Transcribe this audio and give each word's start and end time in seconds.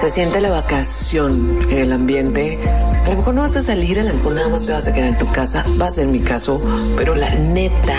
Se 0.00 0.08
siente 0.08 0.40
la 0.40 0.48
vacación 0.48 1.60
en 1.68 1.76
el 1.76 1.92
ambiente. 1.92 2.58
A 3.04 3.10
lo 3.10 3.16
mejor 3.16 3.34
no 3.34 3.42
vas 3.42 3.54
a 3.58 3.60
salir, 3.60 4.00
a 4.00 4.02
lo 4.02 4.14
mejor 4.14 4.32
nada 4.32 4.48
más 4.48 4.64
te 4.64 4.72
vas 4.72 4.88
a 4.88 4.94
quedar 4.94 5.08
en 5.10 5.18
tu 5.18 5.30
casa. 5.30 5.62
Va 5.78 5.88
a 5.88 5.90
ser 5.90 6.06
mi 6.06 6.20
caso, 6.20 6.58
pero 6.96 7.14
la 7.14 7.34
neta, 7.34 7.98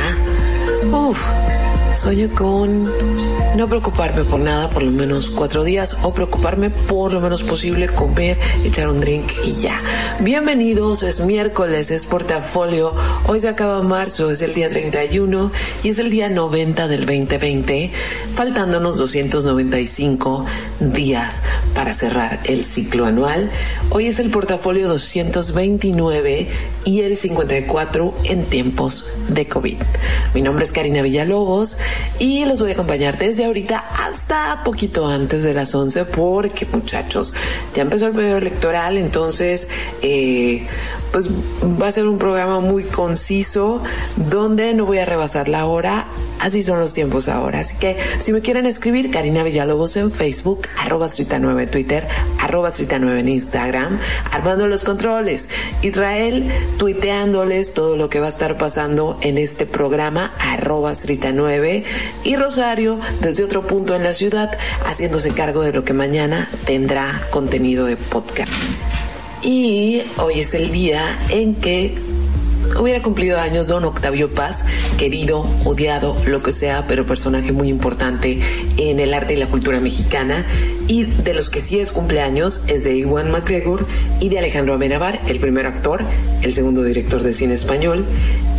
uff, 0.91 1.23
sueño 1.93 2.29
con 2.33 2.91
no 3.55 3.67
preocuparme 3.67 4.23
por 4.23 4.39
nada 4.39 4.69
por 4.69 4.81
lo 4.81 4.91
menos 4.91 5.29
cuatro 5.29 5.63
días 5.63 5.97
o 6.03 6.13
preocuparme 6.13 6.69
por 6.69 7.11
lo 7.11 7.19
menos 7.19 7.43
posible, 7.43 7.87
comer, 7.87 8.39
echar 8.63 8.87
un 8.87 9.01
drink 9.01 9.29
y 9.43 9.51
ya. 9.51 9.81
Bienvenidos, 10.21 11.03
es 11.03 11.19
miércoles, 11.19 11.91
es 11.91 12.05
portafolio. 12.05 12.93
Hoy 13.27 13.41
se 13.41 13.49
acaba 13.49 13.83
marzo, 13.83 14.31
es 14.31 14.41
el 14.41 14.53
día 14.53 14.69
31 14.69 15.51
y 15.83 15.89
es 15.89 15.99
el 15.99 16.09
día 16.09 16.29
90 16.29 16.87
del 16.87 17.01
2020, 17.01 17.91
faltándonos 18.33 18.97
295 18.97 20.45
días 20.79 21.43
para 21.75 21.93
cerrar 21.93 22.39
el 22.45 22.63
ciclo 22.63 23.05
anual. 23.05 23.49
Hoy 23.93 24.07
es 24.07 24.19
el 24.19 24.29
portafolio 24.29 24.87
229 24.87 26.47
y 26.85 27.01
el 27.01 27.17
54 27.17 28.13
en 28.23 28.45
tiempos 28.45 29.05
de 29.27 29.49
COVID. 29.49 29.75
Mi 30.33 30.41
nombre 30.41 30.63
es 30.63 30.71
Karina 30.71 31.01
Villalobos 31.01 31.77
y 32.17 32.45
los 32.45 32.61
voy 32.61 32.71
a 32.71 32.73
acompañar 32.73 33.17
desde 33.17 33.43
ahorita 33.43 33.79
hasta 33.79 34.61
poquito 34.63 35.07
antes 35.07 35.43
de 35.43 35.53
las 35.53 35.75
11 35.75 36.05
porque 36.05 36.65
muchachos, 36.71 37.33
ya 37.75 37.81
empezó 37.81 38.07
el 38.07 38.13
periodo 38.13 38.37
electoral, 38.37 38.97
entonces 38.97 39.67
eh, 40.01 40.65
pues 41.11 41.29
va 41.29 41.87
a 41.87 41.91
ser 41.91 42.07
un 42.07 42.17
programa 42.17 42.61
muy 42.61 42.85
conciso 42.85 43.81
donde 44.15 44.73
no 44.73 44.85
voy 44.85 44.99
a 44.99 45.05
rebasar 45.05 45.49
la 45.49 45.65
hora, 45.65 46.07
así 46.39 46.63
son 46.63 46.79
los 46.79 46.93
tiempos 46.93 47.27
ahora. 47.27 47.59
Así 47.59 47.75
que 47.77 47.97
si 48.19 48.31
me 48.31 48.39
quieren 48.39 48.65
escribir, 48.65 49.11
Karina 49.11 49.43
Villalobos 49.43 49.97
en 49.97 50.11
Facebook, 50.11 50.67
arroba 50.77 51.07
9 51.39 51.63
en 51.63 51.69
Twitter, 51.69 52.07
arroba 52.39 52.71
9 52.99 53.19
en 53.19 53.27
Instagram, 53.27 53.80
armando 54.31 54.67
los 54.67 54.83
controles. 54.83 55.49
Israel 55.81 56.49
tuiteándoles 56.77 57.73
todo 57.73 57.95
lo 57.95 58.09
que 58.09 58.19
va 58.19 58.27
a 58.27 58.29
estar 58.29 58.57
pasando 58.57 59.17
en 59.21 59.37
este 59.37 59.65
programa, 59.65 60.33
arroba 60.39 60.93
9 61.33 61.83
y 62.23 62.35
Rosario 62.35 62.99
desde 63.21 63.43
otro 63.43 63.65
punto 63.65 63.95
en 63.95 64.03
la 64.03 64.13
ciudad, 64.13 64.57
haciéndose 64.85 65.31
cargo 65.31 65.61
de 65.61 65.73
lo 65.73 65.83
que 65.83 65.93
mañana 65.93 66.49
tendrá 66.65 67.21
contenido 67.31 67.85
de 67.85 67.97
podcast. 67.97 68.51
Y 69.41 70.03
hoy 70.17 70.41
es 70.41 70.53
el 70.53 70.71
día 70.71 71.17
en 71.29 71.55
que 71.55 71.95
hubiera 72.79 73.01
cumplido 73.01 73.39
años 73.39 73.67
don 73.67 73.85
Octavio 73.85 74.29
Paz, 74.29 74.65
querido, 74.97 75.45
odiado, 75.65 76.15
lo 76.25 76.41
que 76.41 76.51
sea, 76.51 76.85
pero 76.87 77.05
personaje 77.05 77.51
muy 77.51 77.69
importante 77.69 78.39
en 78.77 78.99
el 78.99 79.13
arte 79.13 79.33
y 79.33 79.37
la 79.37 79.47
cultura 79.47 79.79
mexicana. 79.79 80.45
Y 80.87 81.03
de 81.03 81.33
los 81.33 81.49
que 81.49 81.59
sí 81.59 81.79
es 81.79 81.91
cumpleaños 81.91 82.61
es 82.67 82.83
de 82.83 82.97
Iwan 82.97 83.31
McGregor 83.31 83.85
y 84.19 84.29
de 84.29 84.39
Alejandro 84.39 84.73
Amenabar, 84.73 85.21
el 85.27 85.39
primer 85.39 85.65
actor, 85.65 86.03
el 86.41 86.53
segundo 86.53 86.83
director 86.83 87.23
de 87.23 87.33
cine 87.33 87.53
español. 87.53 88.05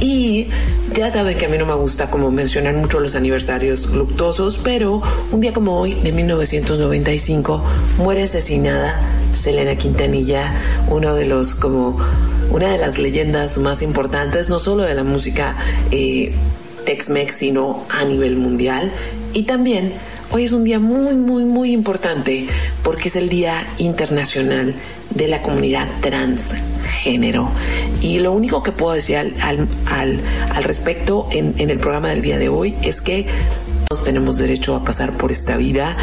Y 0.00 0.48
ya 0.94 1.10
saben 1.10 1.36
que 1.36 1.46
a 1.46 1.48
mí 1.48 1.58
no 1.58 1.66
me 1.66 1.74
gusta 1.74 2.10
como 2.10 2.30
mencionar 2.30 2.74
mucho 2.74 3.00
los 3.00 3.14
aniversarios 3.14 3.86
luctuosos, 3.86 4.58
pero 4.62 5.00
un 5.30 5.40
día 5.40 5.52
como 5.52 5.78
hoy, 5.78 5.94
de 5.94 6.12
1995, 6.12 7.62
muere 7.98 8.24
asesinada 8.24 9.00
Selena 9.32 9.76
Quintanilla, 9.76 10.52
uno 10.88 11.14
de 11.14 11.26
los 11.26 11.54
como 11.54 11.98
una 12.52 12.70
de 12.70 12.78
las 12.78 12.98
leyendas 12.98 13.56
más 13.58 13.82
importantes, 13.82 14.48
no 14.50 14.58
solo 14.58 14.84
de 14.84 14.94
la 14.94 15.04
música 15.04 15.56
eh, 15.90 16.32
Tex-Mex, 16.84 17.34
sino 17.34 17.84
a 17.88 18.04
nivel 18.04 18.36
mundial. 18.36 18.92
Y 19.32 19.44
también 19.44 19.92
hoy 20.30 20.44
es 20.44 20.52
un 20.52 20.62
día 20.62 20.78
muy, 20.78 21.14
muy, 21.14 21.44
muy 21.44 21.72
importante 21.72 22.46
porque 22.82 23.08
es 23.08 23.16
el 23.16 23.30
Día 23.30 23.66
Internacional 23.78 24.74
de 25.10 25.28
la 25.28 25.40
Comunidad 25.40 25.88
Transgénero. 26.02 27.50
Y 28.02 28.18
lo 28.18 28.32
único 28.32 28.62
que 28.62 28.72
puedo 28.72 28.92
decir 28.92 29.16
al, 29.16 29.34
al, 29.40 29.68
al, 30.54 30.64
respecto 30.64 31.28
en, 31.32 31.54
en 31.56 31.70
el 31.70 31.78
programa 31.78 32.10
del 32.10 32.20
día 32.20 32.38
de 32.38 32.50
hoy 32.50 32.74
es 32.82 33.00
que 33.00 33.26
todos 33.88 34.04
tenemos 34.04 34.36
derecho 34.36 34.76
a 34.76 34.84
pasar 34.84 35.16
por 35.16 35.32
esta 35.32 35.56
vida 35.56 35.96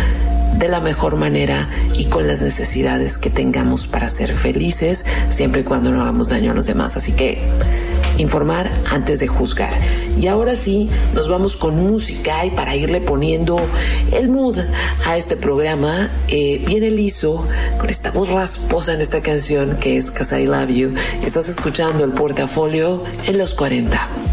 de 0.60 0.68
la 0.68 0.80
mejor 0.80 1.16
manera 1.16 1.70
y 1.96 2.06
con 2.06 2.28
las 2.28 2.42
necesidades 2.42 3.18
que 3.18 3.30
tengamos 3.30 3.88
para 3.88 4.10
ser 4.10 4.34
felices, 4.34 5.06
siempre 5.30 5.62
y 5.62 5.64
cuando 5.64 5.92
no 5.92 6.02
hagamos 6.02 6.30
daño 6.30 6.52
a 6.52 6.56
los 6.56 6.66
demás. 6.66 6.98
Así 6.98 7.14
que 7.14 7.42
informar 8.18 8.70
antes 8.92 9.20
de 9.20 9.28
juzgar. 9.28 9.74
Y 10.20 10.28
ahora 10.28 10.56
sí, 10.56 10.90
nos 11.14 11.30
vamos 11.30 11.56
con 11.56 11.76
música 11.76 12.46
y 12.46 12.52
para 12.52 12.76
irle 12.76 13.00
poniendo 13.00 13.60
el 14.12 14.30
mood 14.30 14.58
a 15.06 15.18
este 15.18 15.38
programa, 15.38 16.12
eh, 16.28 16.62
viene 16.66 16.92
liso 16.92 17.48
con 17.78 17.90
esta 17.90 18.12
voz 18.12 18.30
rasposa 18.30 18.94
en 18.94 19.02
esta 19.02 19.22
canción 19.22 19.78
que 19.78 19.98
es 19.98 20.12
Cause 20.12 20.42
I 20.42 20.46
Love 20.46 20.70
You. 20.70 20.94
Estás 21.24 21.48
escuchando 21.48 22.04
el 22.04 22.12
portafolio 22.12 23.04
en 23.26 23.38
los 23.38 23.56
40. 23.56 24.29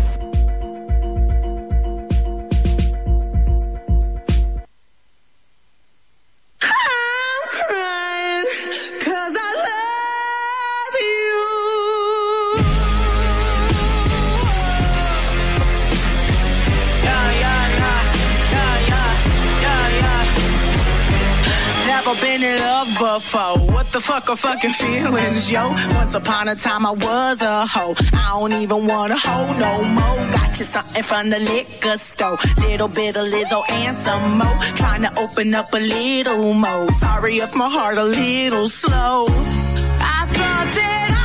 Fuck 24.20 24.30
are 24.30 24.36
fucking 24.36 24.70
feelings, 24.70 25.50
yo? 25.50 25.68
Once 25.94 26.14
upon 26.14 26.48
a 26.48 26.54
time 26.54 26.86
I 26.86 26.92
was 26.92 27.42
a 27.42 27.66
hoe. 27.66 27.94
I 28.14 28.30
don't 28.32 28.52
even 28.62 28.86
want 28.86 29.12
a 29.12 29.16
hoe 29.16 29.52
no 29.58 29.84
more. 29.84 30.32
Got 30.32 30.58
you 30.58 30.64
something 30.64 31.02
from 31.02 31.30
the 31.30 31.38
liquor 31.38 31.98
store. 31.98 32.38
Little 32.66 32.88
bit 32.88 33.16
of 33.16 33.26
Lizzo 33.26 33.62
and 33.70 33.96
some 33.98 34.38
more. 34.38 34.58
Trying 34.80 35.02
to 35.02 35.12
open 35.20 35.54
up 35.54 35.66
a 35.72 35.80
little 35.80 36.54
more. 36.54 36.90
Sorry 36.92 37.36
if 37.36 37.54
my 37.56 37.68
heart 37.68 37.98
a 37.98 38.04
little 38.04 38.68
slow. 38.70 39.24
I 39.28 40.20
thought 40.34 40.72
that 40.78 41.15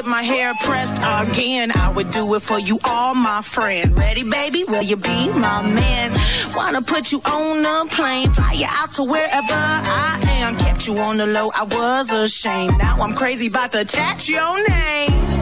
get 0.00 0.10
my 0.10 0.22
hair 0.22 0.54
pressed 0.62 0.96
again. 1.02 1.72
I 1.74 1.90
would 1.90 2.10
do 2.10 2.34
it 2.34 2.42
for 2.42 2.58
you, 2.58 2.78
all 2.84 3.14
my 3.14 3.42
friend. 3.42 3.96
Ready, 3.98 4.22
baby? 4.22 4.64
Will 4.68 4.82
you 4.82 4.96
be 4.96 5.28
my 5.28 5.62
man? 5.62 6.12
Wanna 6.54 6.82
put 6.82 7.12
you 7.12 7.20
on 7.24 7.64
a 7.64 7.88
plane, 7.88 8.30
fly 8.32 8.52
you 8.52 8.66
out 8.68 8.90
to 8.90 9.02
wherever 9.02 9.52
I 9.52 10.20
am. 10.40 10.56
Kept 10.56 10.86
you 10.86 10.96
on 10.98 11.18
the 11.18 11.26
low, 11.26 11.48
I 11.54 11.64
was 11.64 12.10
ashamed. 12.10 12.78
Now 12.78 13.00
I'm 13.00 13.14
crazy 13.14 13.48
about 13.48 13.72
to 13.72 13.80
attach 13.80 14.28
your 14.28 14.68
name. 14.68 15.39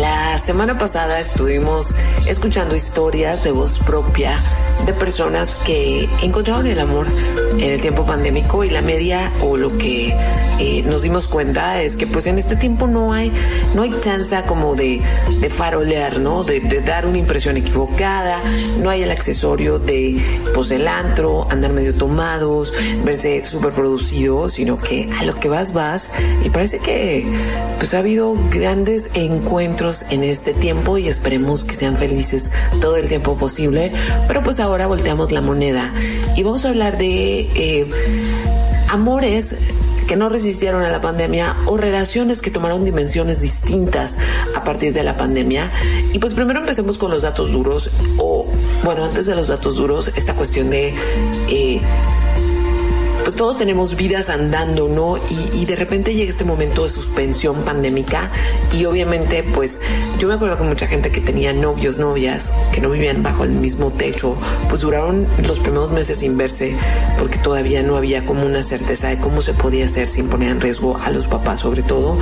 La 0.00 0.36
semana 0.38 0.78
pasada 0.78 1.18
estuvimos 1.18 1.94
escuchando 2.26 2.74
historias 2.74 3.44
de 3.44 3.52
voz 3.52 3.78
propia 3.78 4.38
de 4.84 4.92
personas 4.92 5.56
que 5.64 6.08
encontraron 6.22 6.66
el 6.66 6.78
amor 6.78 7.06
en 7.52 7.70
el 7.70 7.80
tiempo 7.80 8.04
pandémico 8.04 8.62
y 8.62 8.70
la 8.70 8.82
media 8.82 9.32
o 9.40 9.56
lo 9.56 9.76
que 9.78 10.14
eh, 10.58 10.82
nos 10.82 11.02
dimos 11.02 11.28
cuenta 11.28 11.82
es 11.82 11.96
que 11.96 12.06
pues 12.06 12.26
en 12.26 12.38
este 12.38 12.56
tiempo 12.56 12.86
no 12.86 13.12
hay 13.12 13.32
no 13.74 13.82
hay 13.82 13.94
chance 14.00 14.36
como 14.46 14.74
de, 14.74 15.00
de 15.40 15.50
farolear, 15.50 16.18
¿no? 16.18 16.44
De, 16.44 16.60
dar 16.60 17.06
una 17.06 17.18
impresión 17.18 17.56
equivocada, 17.56 18.40
no 18.78 18.90
hay 18.90 19.02
el 19.02 19.10
accesorio 19.10 19.78
de 19.78 20.22
pues 20.54 20.72
antro, 20.72 21.50
andar 21.50 21.72
medio 21.72 21.94
tomados, 21.94 22.72
verse 23.04 23.42
súper 23.42 23.72
producido, 23.72 24.48
sino 24.48 24.76
que 24.76 25.08
a 25.18 25.24
lo 25.24 25.34
que 25.34 25.48
vas 25.48 25.72
vas 25.72 26.10
y 26.44 26.50
parece 26.50 26.78
que 26.78 27.26
pues 27.78 27.94
ha 27.94 27.98
habido 27.98 28.34
grandes 28.50 29.10
encuentros 29.14 29.85
en 30.10 30.24
este 30.24 30.52
tiempo 30.52 30.98
y 30.98 31.08
esperemos 31.08 31.64
que 31.64 31.74
sean 31.74 31.96
felices 31.96 32.50
todo 32.80 32.96
el 32.96 33.08
tiempo 33.08 33.36
posible, 33.36 33.92
pero 34.26 34.42
pues 34.42 34.58
ahora 34.58 34.86
volteamos 34.86 35.30
la 35.30 35.40
moneda 35.40 35.92
y 36.34 36.42
vamos 36.42 36.64
a 36.64 36.70
hablar 36.70 36.98
de 36.98 37.48
eh, 37.54 37.86
amores 38.88 39.56
que 40.08 40.16
no 40.16 40.28
resistieron 40.28 40.82
a 40.82 40.88
la 40.88 41.00
pandemia 41.00 41.56
o 41.66 41.76
relaciones 41.76 42.42
que 42.42 42.50
tomaron 42.50 42.84
dimensiones 42.84 43.40
distintas 43.40 44.18
a 44.54 44.64
partir 44.64 44.92
de 44.92 45.02
la 45.02 45.16
pandemia. 45.16 45.70
Y 46.12 46.18
pues 46.18 46.34
primero 46.34 46.60
empecemos 46.60 46.98
con 46.98 47.10
los 47.10 47.22
datos 47.22 47.52
duros 47.52 47.90
o, 48.18 48.46
bueno, 48.84 49.04
antes 49.04 49.26
de 49.26 49.34
los 49.34 49.48
datos 49.48 49.76
duros, 49.76 50.12
esta 50.16 50.34
cuestión 50.34 50.70
de... 50.70 50.94
Eh, 51.48 51.80
pues 53.26 53.34
todos 53.34 53.58
tenemos 53.58 53.96
vidas 53.96 54.30
andando, 54.30 54.86
¿no? 54.86 55.16
Y, 55.52 55.64
de 55.64 55.74
repente 55.74 56.14
llega 56.14 56.30
este 56.30 56.44
momento 56.44 56.84
de 56.84 56.88
suspensión 56.88 57.64
pandémica 57.64 58.30
y 58.72 58.84
obviamente 58.84 59.42
pues 59.42 59.80
yo 60.20 60.28
me 60.28 60.34
acuerdo 60.34 60.56
con 60.56 60.68
mucha 60.68 60.86
gente 60.86 61.10
que 61.10 61.20
tenía 61.20 61.52
novios, 61.52 61.98
novias, 61.98 62.52
que 62.72 62.80
no 62.80 62.88
vivían 62.88 63.24
bajo 63.24 63.42
el 63.42 63.50
mismo 63.50 63.90
techo, 63.90 64.36
pues 64.68 64.82
duraron 64.82 65.26
los 65.42 65.58
primeros 65.58 65.90
meses 65.90 66.18
sin 66.18 66.36
verse 66.36 66.76
porque 67.18 67.38
todavía 67.38 67.82
no 67.82 67.96
había 67.96 68.24
como 68.24 68.46
una 68.46 68.62
certeza 68.62 69.08
de 69.08 69.18
cómo 69.18 69.42
se 69.42 69.54
podía 69.54 69.86
hacer 69.86 70.06
sin 70.06 70.28
poner 70.28 70.52
en 70.52 70.60
riesgo 70.60 70.96
a 70.96 71.10
los 71.10 71.26
papás 71.26 71.58
sobre 71.58 71.82
todo. 71.82 72.16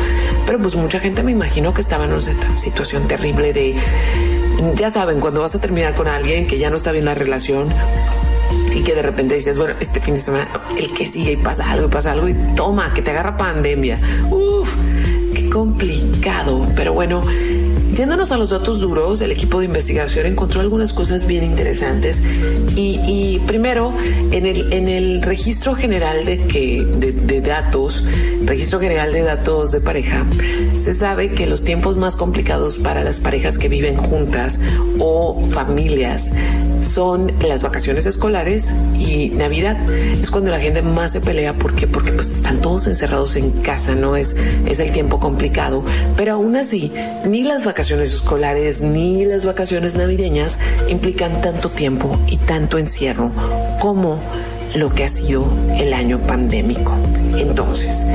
Pero 0.47 0.59
pues 0.59 0.75
mucha 0.75 0.99
gente 1.01 1.23
me 1.23 1.33
imagino 1.33 1.75
que 1.75 1.83
estaba 1.83 2.05
en 2.05 2.15
una 2.15 2.55
situación 2.55 3.07
terrible 3.09 3.53
de 3.53 3.77
ya 4.75 4.89
saben, 4.89 5.21
cuando 5.21 5.43
vas 5.43 5.55
a 5.55 5.61
terminar 5.61 5.95
con 5.95 6.09
alguien 6.09 6.47
que 6.47 6.57
ya 6.57 6.71
no 6.71 6.77
está 6.77 6.93
bien 6.93 7.05
la 7.05 7.13
relación, 7.13 7.69
y 8.75 8.83
que 8.83 8.95
de 8.95 9.03
repente 9.03 9.35
dices, 9.35 9.57
bueno, 9.57 9.75
este 9.81 10.01
fin 10.01 10.15
de 10.15 10.21
semana, 10.21 10.49
el 10.77 10.93
que 10.93 11.07
sigue 11.07 11.33
y 11.33 11.37
pasa 11.37 11.71
algo 11.71 11.87
y 11.87 11.91
pasa 11.91 12.13
algo 12.13 12.29
y 12.29 12.35
toma, 12.57 12.93
que 12.93 13.03
te 13.03 13.11
agarra 13.11 13.37
pandemia. 13.37 13.99
Uf, 14.31 14.75
qué 15.35 15.49
complicado. 15.49 16.67
Pero 16.75 16.93
bueno, 16.93 17.23
Yéndonos 17.97 18.33
a 18.33 18.37
los 18.37 18.51
datos 18.51 18.81
duros, 18.81 19.21
el 19.21 19.31
equipo 19.31 19.61
de 19.61 19.67
investigación 19.67 20.27
encontró 20.27 20.61
algunas 20.61 20.93
cosas 20.93 21.29
bien 21.29 21.45
interesantes 21.45 22.21
y, 22.75 23.41
primero, 23.47 23.95
en 24.33 24.47
el, 24.47 24.73
en 24.73 24.89
el 24.89 25.23
registro 25.23 25.77
general 25.77 26.25
de, 26.25 26.39
que, 26.39 26.85
de, 26.85 27.41
datos, 27.41 28.05
registro 28.45 28.81
general 28.81 29.13
de 29.13 29.23
datos 29.23 29.71
de 29.71 29.81
pareja, 29.81 30.25
se 30.77 30.93
sabe 30.93 31.31
que 31.31 31.47
los 31.47 31.63
tiempos 31.63 31.97
más 31.97 32.17
complicados 32.17 32.79
para 32.79 33.05
las 33.05 33.21
parejas 33.21 33.59
que 33.59 33.69
viven 33.69 33.97
juntas 33.97 34.59
o 34.99 35.41
familias 35.51 36.33
son 36.83 37.33
las 37.47 37.63
vacaciones 37.63 38.07
escolares 38.07 38.75
y 38.99 39.29
Navidad. 39.29 39.79
Es 40.21 40.33
cuando 40.33 40.51
la 40.51 40.59
gente 40.59 40.83
más 40.83 41.13
se 41.13 41.21
pelea. 41.21 41.55
Porque 41.55 41.87
porque 41.87 42.13
pues 42.13 42.35
están 42.35 42.61
todos 42.61 42.87
encerrados 42.87 43.37
en 43.37 43.51
casa, 43.51 43.95
no 43.95 44.17
es 44.17 44.37
es 44.67 44.81
el 44.81 44.93
tiempo 44.93 45.21
complicado, 45.21 45.85
pero 46.17 46.35
aún 46.35 46.57
así 46.57 46.93
ni 47.25 47.43
las 47.43 47.65
vacaciones 47.65 47.84
vacaciones 47.85 48.15
escolares 48.15 48.81
ni 48.81 49.27
las 49.27 49.45
vacaciones 49.45 49.95
navideñas 49.95 50.59
implican 50.89 51.43
tanto 51.43 51.69
tiempo 51.69 52.19
y 52.27 52.39
tanto 52.39 52.79
encierro 52.79 53.31
como 53.79 54.19
lo 54.75 54.89
que 54.89 55.05
ha 55.05 55.09
sido 55.11 55.47
el 55.77 55.93
año 55.93 56.19
pandémico. 56.19 56.97
Entonces, 57.37 58.07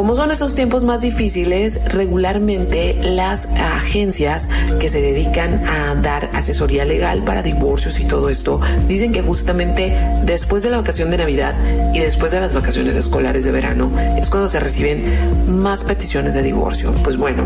como 0.00 0.16
son 0.16 0.30
estos 0.30 0.54
tiempos 0.54 0.82
más 0.82 1.02
difíciles, 1.02 1.78
regularmente 1.92 2.96
las 3.02 3.48
agencias 3.48 4.48
que 4.80 4.88
se 4.88 5.02
dedican 5.02 5.62
a 5.66 5.94
dar 5.94 6.30
asesoría 6.32 6.86
legal 6.86 7.22
para 7.22 7.42
divorcios 7.42 8.00
y 8.00 8.06
todo 8.06 8.30
esto 8.30 8.62
dicen 8.88 9.12
que 9.12 9.20
justamente 9.20 9.94
después 10.24 10.62
de 10.62 10.70
la 10.70 10.78
vacación 10.78 11.10
de 11.10 11.18
Navidad 11.18 11.54
y 11.92 11.98
después 11.98 12.32
de 12.32 12.40
las 12.40 12.54
vacaciones 12.54 12.96
escolares 12.96 13.44
de 13.44 13.50
verano 13.50 13.92
es 14.16 14.30
cuando 14.30 14.48
se 14.48 14.58
reciben 14.58 15.04
más 15.46 15.84
peticiones 15.84 16.32
de 16.32 16.44
divorcio. 16.44 16.94
Pues 17.04 17.18
bueno, 17.18 17.44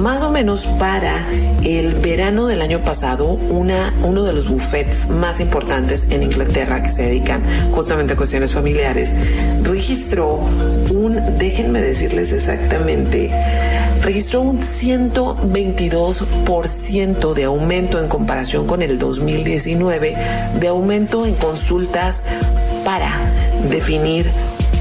más 0.00 0.22
o 0.22 0.30
menos 0.30 0.66
para 0.78 1.26
el 1.64 1.94
verano 1.94 2.46
del 2.46 2.62
año 2.62 2.78
pasado, 2.82 3.32
una, 3.32 3.92
uno 4.04 4.22
de 4.22 4.32
los 4.32 4.48
buffets 4.48 5.08
más 5.08 5.40
importantes 5.40 6.06
en 6.10 6.22
Inglaterra 6.22 6.84
que 6.84 6.88
se 6.88 7.02
dedican 7.02 7.42
justamente 7.72 8.12
a 8.12 8.16
cuestiones 8.16 8.54
familiares 8.54 9.12
registró 9.64 10.36
un, 10.94 11.18
déjenme 11.36 11.79
decirles 11.82 12.32
exactamente, 12.32 13.30
registró 14.02 14.40
un 14.42 14.60
122% 14.60 17.34
de 17.34 17.44
aumento 17.44 18.00
en 18.00 18.08
comparación 18.08 18.66
con 18.66 18.82
el 18.82 18.98
2019, 18.98 20.16
de 20.58 20.68
aumento 20.68 21.24
en 21.26 21.34
consultas 21.34 22.24
para 22.84 23.12
definir 23.70 24.30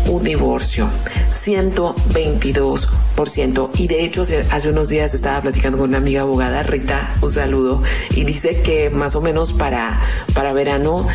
un 0.08 0.24
divorcio. 0.24 0.90
122%. 1.30 3.70
Y 3.76 3.88
de 3.88 4.04
hecho, 4.04 4.26
hace 4.52 4.70
unos 4.70 4.90
días 4.90 5.14
estaba 5.14 5.40
platicando 5.42 5.78
con 5.78 5.90
una 5.90 6.00
amiga 6.00 6.22
abogada, 6.22 6.64
Rita, 6.64 7.14
un 7.22 7.30
saludo, 7.32 7.84
y 8.12 8.24
dice 8.24 8.62
que 8.62 8.90
más 8.90 9.16
o 9.16 9.22
menos 9.22 9.54
para, 9.54 10.00
para 10.34 10.54
verano 10.54 11.08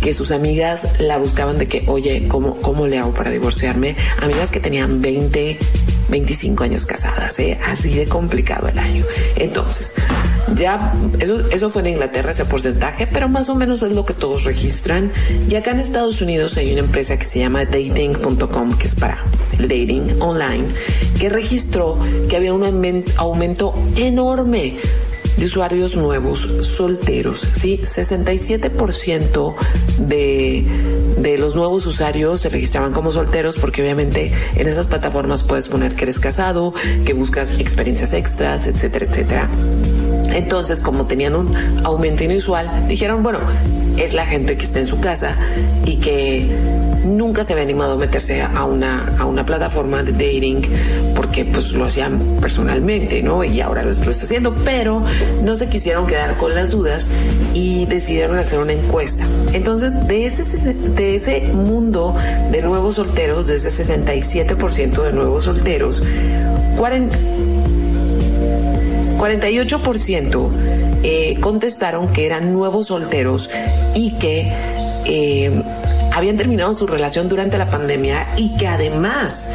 que 0.00 0.14
sus 0.14 0.30
amigas 0.30 0.86
la 1.00 1.18
buscaban 1.18 1.58
de 1.58 1.66
que, 1.66 1.84
oye, 1.88 2.26
¿cómo, 2.28 2.56
cómo 2.60 2.86
le 2.86 2.98
hago 2.98 3.12
para 3.12 3.30
divorciarme? 3.30 3.96
Amigas 4.20 4.50
que 4.50 4.60
tenían 4.60 5.00
20, 5.00 5.58
25 6.08 6.64
años 6.64 6.86
casadas, 6.86 7.38
¿eh? 7.38 7.58
así 7.66 7.94
de 7.94 8.06
complicado 8.06 8.68
el 8.68 8.78
año. 8.78 9.04
Entonces, 9.36 9.94
ya 10.54 10.92
eso, 11.18 11.48
eso 11.50 11.70
fue 11.70 11.82
en 11.82 11.88
Inglaterra 11.88 12.30
ese 12.30 12.44
porcentaje, 12.44 13.06
pero 13.06 13.28
más 13.28 13.48
o 13.48 13.54
menos 13.54 13.82
es 13.82 13.92
lo 13.92 14.04
que 14.04 14.14
todos 14.14 14.44
registran. 14.44 15.10
Y 15.48 15.54
acá 15.56 15.72
en 15.72 15.80
Estados 15.80 16.20
Unidos 16.22 16.56
hay 16.56 16.72
una 16.72 16.80
empresa 16.80 17.18
que 17.18 17.24
se 17.24 17.40
llama 17.40 17.64
dating.com, 17.64 18.78
que 18.78 18.86
es 18.86 18.94
para 18.94 19.18
dating 19.58 20.20
online, 20.20 20.66
que 21.18 21.28
registró 21.28 21.98
que 22.28 22.36
había 22.36 22.52
un 22.52 23.04
aumento 23.16 23.74
enorme 23.96 24.76
de 25.36 25.44
usuarios 25.44 25.96
nuevos 25.96 26.48
solteros, 26.62 27.46
¿sí? 27.54 27.80
67% 27.82 29.54
de, 29.98 30.64
de 31.18 31.38
los 31.38 31.54
nuevos 31.56 31.86
usuarios 31.86 32.40
se 32.40 32.48
registraban 32.48 32.92
como 32.92 33.12
solteros 33.12 33.56
porque 33.56 33.82
obviamente 33.82 34.32
en 34.54 34.66
esas 34.66 34.86
plataformas 34.86 35.42
puedes 35.42 35.68
poner 35.68 35.94
que 35.94 36.04
eres 36.04 36.18
casado, 36.18 36.72
que 37.04 37.12
buscas 37.12 37.58
experiencias 37.58 38.12
extras, 38.12 38.66
etcétera, 38.66 39.06
etcétera. 39.06 39.50
Entonces, 40.36 40.80
como 40.80 41.06
tenían 41.06 41.34
un 41.34 41.56
aumento 41.84 42.22
inusual, 42.22 42.70
dijeron, 42.86 43.22
bueno, 43.22 43.38
es 43.96 44.12
la 44.12 44.26
gente 44.26 44.56
que 44.56 44.64
está 44.64 44.80
en 44.80 44.86
su 44.86 45.00
casa 45.00 45.34
y 45.86 45.96
que 45.96 46.46
nunca 47.04 47.42
se 47.44 47.54
había 47.54 47.64
animado 47.64 47.94
a 47.94 47.96
meterse 47.96 48.42
a 48.42 48.64
una, 48.64 49.16
a 49.18 49.24
una 49.24 49.46
plataforma 49.46 50.02
de 50.02 50.12
dating 50.12 50.62
porque 51.14 51.44
pues 51.46 51.72
lo 51.72 51.86
hacían 51.86 52.18
personalmente, 52.40 53.22
¿no? 53.22 53.44
Y 53.44 53.60
ahora 53.62 53.82
lo, 53.82 53.90
está 53.92 54.10
haciendo, 54.10 54.54
pero 54.64 55.02
no 55.42 55.56
se 55.56 55.68
quisieron 55.68 56.06
quedar 56.06 56.36
con 56.36 56.54
las 56.54 56.70
dudas 56.70 57.08
y 57.54 57.86
decidieron 57.86 58.36
hacer 58.38 58.58
una 58.58 58.74
encuesta. 58.74 59.24
Entonces, 59.54 60.06
de 60.06 60.26
ese, 60.26 60.74
de 60.74 61.14
ese 61.14 61.40
mundo 61.54 62.14
de 62.50 62.60
nuevos 62.60 62.96
solteros, 62.96 63.46
de 63.46 63.54
ese 63.54 63.70
67% 63.70 65.02
de 65.02 65.12
nuevos 65.12 65.44
solteros, 65.44 66.02
48% 69.18 70.50
eh, 71.02 71.38
contestaron 71.40 72.12
que 72.12 72.26
eran 72.26 72.52
nuevos 72.52 72.88
solteros 72.88 73.50
y 73.94 74.12
que 74.12 74.52
eh, 75.04 75.62
habían 76.12 76.36
terminado 76.36 76.74
su 76.74 76.86
relación 76.86 77.28
durante 77.28 77.58
la 77.58 77.66
pandemia 77.66 78.26
y 78.36 78.56
que 78.56 78.66
además 78.66 79.46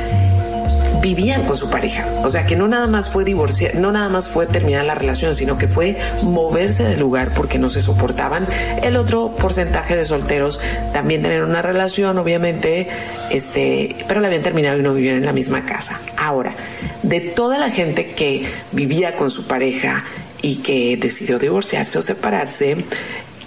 vivían 1.01 1.43
con 1.43 1.58
su 1.58 1.70
pareja. 1.70 2.08
O 2.24 2.29
sea, 2.29 2.46
que 2.46 2.55
no 2.55 2.67
nada 2.67 2.88
más 2.88 3.10
fue 3.10 3.24
divorciar, 3.24 3.75
no 3.75 3.91
nada 3.91 4.10
más 4.10 4.27
fue 4.27 4.46
terminar 4.46 4.86
la 4.86 4.96
relación, 4.96 5.36
sino 5.36 5.58
que 5.58 5.67
fue 5.67 5.98
moverse 6.24 6.84
del 6.84 7.00
lugar 7.00 7.34
porque 7.36 7.60
no 7.60 7.70
se 7.70 7.81
soportaban. 7.81 8.48
El 8.81 8.98
otro 8.98 9.36
porcentaje 9.36 9.96
de 9.96 10.05
solteros 10.05 10.60
también 10.93 11.22
tener 11.22 11.43
una 11.43 11.62
relación, 11.62 12.17
obviamente, 12.17 12.88
este, 13.29 13.96
pero 14.08 14.22
la 14.22 14.27
habían 14.27 14.43
terminado 14.43 14.79
y 14.79 14.84
no 14.84 14.93
vivían 14.93 15.15
en 15.15 15.25
la 15.25 15.34
misma 15.34 15.65
casa. 15.65 16.00
Ahora, 16.17 16.55
de 17.03 17.20
toda 17.20 17.58
la 17.58 17.70
gente 17.70 18.08
que 18.08 18.46
vivía 18.72 19.15
con 19.15 19.29
su 19.29 19.48
pareja 19.48 20.05
y 20.41 20.58
que 20.58 20.98
decidió 20.98 21.39
divorciarse 21.39 21.98
o 21.98 22.01
separarse, 22.01 22.77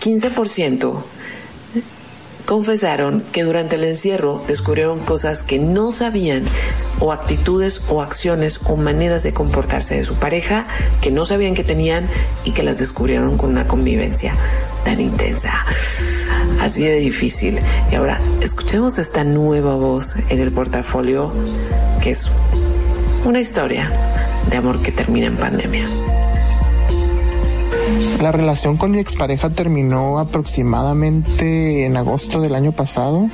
15% 0.00 1.02
confesaron 2.46 3.22
que 3.32 3.42
durante 3.42 3.76
el 3.76 3.84
encierro 3.84 4.42
descubrieron 4.46 5.00
cosas 5.00 5.42
que 5.42 5.58
no 5.58 5.92
sabían 5.92 6.44
o 7.00 7.12
actitudes 7.12 7.82
o 7.88 8.02
acciones 8.02 8.60
o 8.64 8.76
maneras 8.76 9.22
de 9.22 9.32
comportarse 9.32 9.96
de 9.96 10.04
su 10.04 10.14
pareja 10.14 10.66
que 11.00 11.10
no 11.10 11.24
sabían 11.24 11.54
que 11.54 11.64
tenían 11.64 12.06
y 12.44 12.52
que 12.52 12.62
las 12.62 12.78
descubrieron 12.78 13.36
con 13.36 13.50
una 13.50 13.66
convivencia 13.66 14.34
tan 14.84 15.00
intensa. 15.00 15.52
Así 16.60 16.84
de 16.84 16.96
difícil. 16.96 17.60
Y 17.90 17.94
ahora 17.94 18.20
escuchemos 18.40 18.98
esta 18.98 19.24
nueva 19.24 19.74
voz 19.74 20.16
en 20.28 20.40
el 20.40 20.52
portafolio 20.52 21.32
que 22.02 22.10
es 22.10 22.30
una 23.24 23.40
historia 23.40 23.90
de 24.50 24.56
amor 24.56 24.82
que 24.82 24.92
termina 24.92 25.26
en 25.26 25.36
pandemia. 25.36 26.13
La 28.20 28.32
relación 28.32 28.76
con 28.76 28.92
mi 28.92 28.98
expareja 28.98 29.50
terminó 29.50 30.18
aproximadamente 30.18 31.84
en 31.84 31.96
agosto 31.96 32.40
del 32.40 32.54
año 32.54 32.72
pasado, 32.72 33.28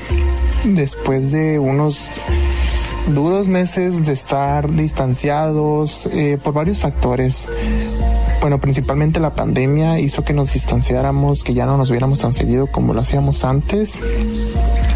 después 0.65 1.33
de 1.33 1.59
unos 1.59 2.21
duros 3.09 3.49
meses 3.49 4.05
de 4.05 4.13
estar 4.13 4.71
distanciados 4.73 6.07
eh, 6.07 6.39
por 6.43 6.55
varios 6.55 6.81
factores. 6.81 7.47
Bueno, 8.41 8.61
principalmente 8.61 9.21
la 9.21 9.35
pandemia 9.35 10.01
hizo 10.01 10.25
que 10.25 10.33
nos 10.33 10.55
distanciáramos, 10.55 11.45
que 11.45 11.53
ya 11.53 11.67
no 11.67 11.77
nos 11.77 11.91
viéramos 11.91 12.21
tan 12.21 12.33
seguido 12.33 12.67
como 12.67 12.95
lo 12.95 13.01
hacíamos 13.01 13.45
antes. 13.45 14.01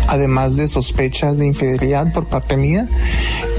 Además 0.09 0.57
de 0.57 0.69
sospechas 0.69 1.39
de 1.39 1.47
infidelidad 1.47 2.13
por 2.13 2.27
parte 2.27 2.57
mía, 2.57 2.89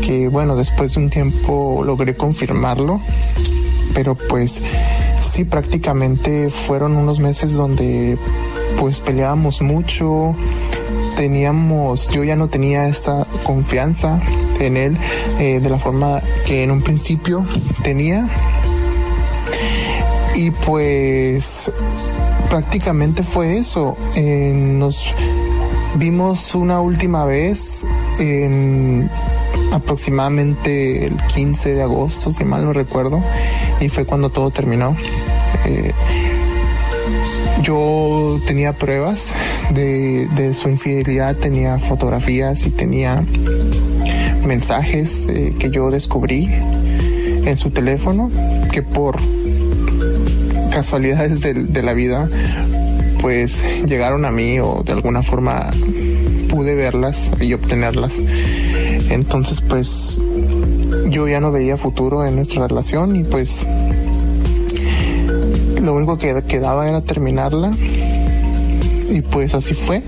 que 0.01 0.27
bueno, 0.27 0.55
después 0.55 0.95
de 0.95 1.01
un 1.01 1.09
tiempo 1.09 1.83
logré 1.85 2.15
confirmarlo, 2.15 2.99
pero 3.93 4.15
pues 4.15 4.61
sí, 5.35 5.43
prácticamente 5.43 6.49
fueron 6.49 6.95
unos 6.95 7.19
meses 7.19 7.55
donde 7.55 8.17
pues 8.79 9.01
peleábamos 9.01 9.61
mucho, 9.61 10.33
teníamos, 11.17 12.09
yo 12.09 12.23
ya 12.23 12.37
no 12.37 12.47
tenía 12.47 12.87
esta 12.87 13.27
confianza 13.43 14.21
en 14.61 14.77
él 14.77 14.97
eh, 15.37 15.59
de 15.59 15.69
la 15.69 15.77
forma 15.77 16.21
que 16.45 16.63
en 16.63 16.71
un 16.71 16.81
principio 16.81 17.45
tenía. 17.83 18.29
Y 20.35 20.51
pues 20.51 21.69
prácticamente 22.49 23.21
fue 23.21 23.57
eso. 23.57 23.97
Eh, 24.15 24.53
nos 24.55 25.13
vimos 25.95 26.55
una 26.55 26.79
última 26.79 27.25
vez 27.25 27.83
en 28.19 29.09
aproximadamente 29.71 31.05
el 31.05 31.17
15 31.27 31.75
de 31.75 31.81
agosto, 31.81 32.31
si 32.31 32.43
mal 32.45 32.65
no 32.65 32.73
recuerdo, 32.73 33.23
y 33.79 33.89
fue 33.89 34.05
cuando 34.05 34.29
todo 34.29 34.51
terminó. 34.51 34.95
Eh, 35.65 35.93
yo 37.61 38.39
tenía 38.45 38.77
pruebas 38.77 39.33
de, 39.71 40.53
su 40.53 40.69
infidelidad, 40.69 41.35
tenía 41.35 41.79
fotografías 41.79 42.65
y 42.65 42.69
tenía 42.69 43.23
mensajes 44.45 45.27
eh, 45.27 45.55
que 45.57 45.71
yo 45.71 45.89
descubrí 45.89 46.49
en 47.45 47.57
su 47.57 47.71
teléfono 47.71 48.31
que 48.71 48.83
por 48.83 49.17
casualidades 50.71 51.41
de, 51.41 51.83
la 51.83 51.93
vida 51.93 52.29
pues 53.21 53.63
llegaron 53.85 54.25
a 54.25 54.31
mí 54.31 54.59
o 54.59 54.83
de 54.83 54.91
alguna 54.91 55.23
forma 55.23 55.71
pude 56.49 56.75
verlas 56.75 57.31
y 57.39 57.53
obtenerlas. 57.53 58.19
Entonces 59.09 59.61
pues 59.61 60.19
yo 61.09 61.27
ya 61.27 61.39
no 61.39 61.51
veía 61.51 61.77
futuro 61.77 62.25
en 62.25 62.35
nuestra 62.35 62.67
relación 62.67 63.15
y 63.15 63.23
pues 63.23 63.65
lo 65.81 65.93
único 65.93 66.17
que 66.17 66.41
quedaba 66.47 66.89
era 66.89 67.01
terminarla 67.01 67.71
y 69.09 69.21
pues 69.21 69.53
así 69.53 69.73
fue. 69.73 70.01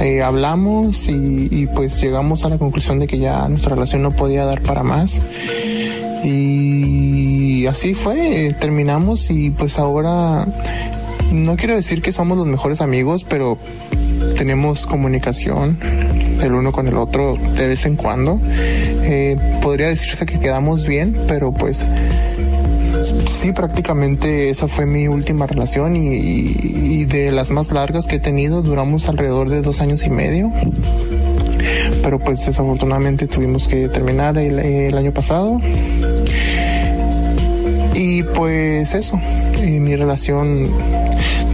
Eh, 0.00 0.22
hablamos 0.22 1.08
y, 1.08 1.66
pues 1.74 2.00
llegamos 2.00 2.44
a 2.44 2.48
la 2.48 2.58
conclusión 2.58 2.98
de 2.98 3.06
que 3.06 3.18
ya 3.18 3.48
nuestra 3.48 3.74
relación 3.74 4.02
no 4.02 4.10
podía 4.10 4.44
dar 4.44 4.60
para 4.60 4.82
más. 4.82 5.20
Y 6.24 7.66
así 7.66 7.94
fue, 7.94 8.46
eh, 8.46 8.52
terminamos 8.54 9.30
y 9.30 9.50
pues 9.50 9.78
ahora 9.78 10.46
no 11.32 11.56
quiero 11.56 11.74
decir 11.74 12.02
que 12.02 12.12
somos 12.12 12.36
los 12.36 12.46
mejores 12.46 12.80
amigos, 12.80 13.24
pero 13.24 13.58
tenemos 14.36 14.86
comunicación 14.86 15.78
el 16.44 16.54
uno 16.54 16.72
con 16.72 16.88
el 16.88 16.96
otro 16.96 17.36
de 17.36 17.68
vez 17.68 17.86
en 17.86 17.96
cuando. 17.96 18.40
Eh, 19.02 19.36
podría 19.62 19.88
decirse 19.88 20.26
que 20.26 20.38
quedamos 20.38 20.86
bien, 20.86 21.16
pero 21.26 21.52
pues 21.52 21.84
sí, 23.38 23.52
prácticamente 23.52 24.50
esa 24.50 24.68
fue 24.68 24.86
mi 24.86 25.08
última 25.08 25.46
relación 25.46 25.96
y, 25.96 27.04
de 27.04 27.30
las 27.30 27.50
más 27.50 27.70
largas 27.70 28.06
que 28.06 28.16
he 28.16 28.20
tenido, 28.20 28.62
duramos 28.62 29.08
alrededor 29.08 29.50
de 29.50 29.62
dos 29.62 29.80
años 29.80 30.04
y 30.04 30.10
medio. 30.10 30.52
Pero 32.02 32.18
pues 32.18 32.44
desafortunadamente 32.46 33.26
tuvimos 33.26 33.68
que 33.68 33.88
terminar 33.88 34.38
el, 34.38 34.96
año 34.96 35.12
pasado. 35.12 35.60
Y 37.94 38.22
pues 38.22 38.94
eso, 38.94 39.20
mi 39.60 39.96
relación 39.96 40.70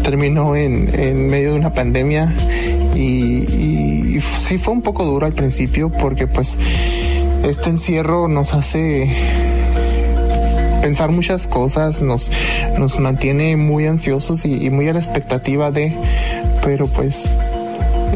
terminó 0.03 0.57
en, 0.57 1.29
medio 1.29 1.53
de 1.53 1.59
una 1.59 1.75
pandemia 1.75 2.33
y 2.95 4.00
sí 4.21 4.59
fue 4.59 4.75
un 4.75 4.83
poco 4.83 5.05
duro 5.05 5.27
al 5.27 5.35
principio 5.35 5.91
porque 5.91 6.27
pues 6.27 6.59
este 7.45 7.71
encierro 7.71 8.29
nos 8.29 8.53
hace 8.55 9.11
pensar 10.81 11.11
muchas 11.11 11.47
cosas, 11.47 12.03
nos, 12.03 12.31
nos 12.79 12.99
mantiene 12.99 13.57
muy 13.57 13.87
ansiosos 13.87 14.45
y, 14.45 14.71
muy 14.71 14.89
a 14.89 14.93
la 14.93 14.99
expectativa 14.99 15.71
de, 15.71 15.95
pero 16.65 16.87
pues 16.87 17.29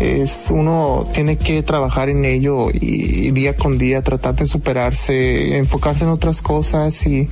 es 0.00 0.48
uno 0.50 1.06
tiene 1.12 1.36
que 1.36 1.62
trabajar 1.62 2.08
en 2.08 2.24
ello 2.24 2.68
y, 2.72 3.30
día 3.30 3.56
con 3.56 3.78
día 3.78 4.02
tratar 4.02 4.34
de 4.36 4.46
superarse, 4.46 5.58
enfocarse 5.58 6.04
en 6.04 6.10
otras 6.10 6.40
cosas 6.40 7.06
y, 7.06 7.28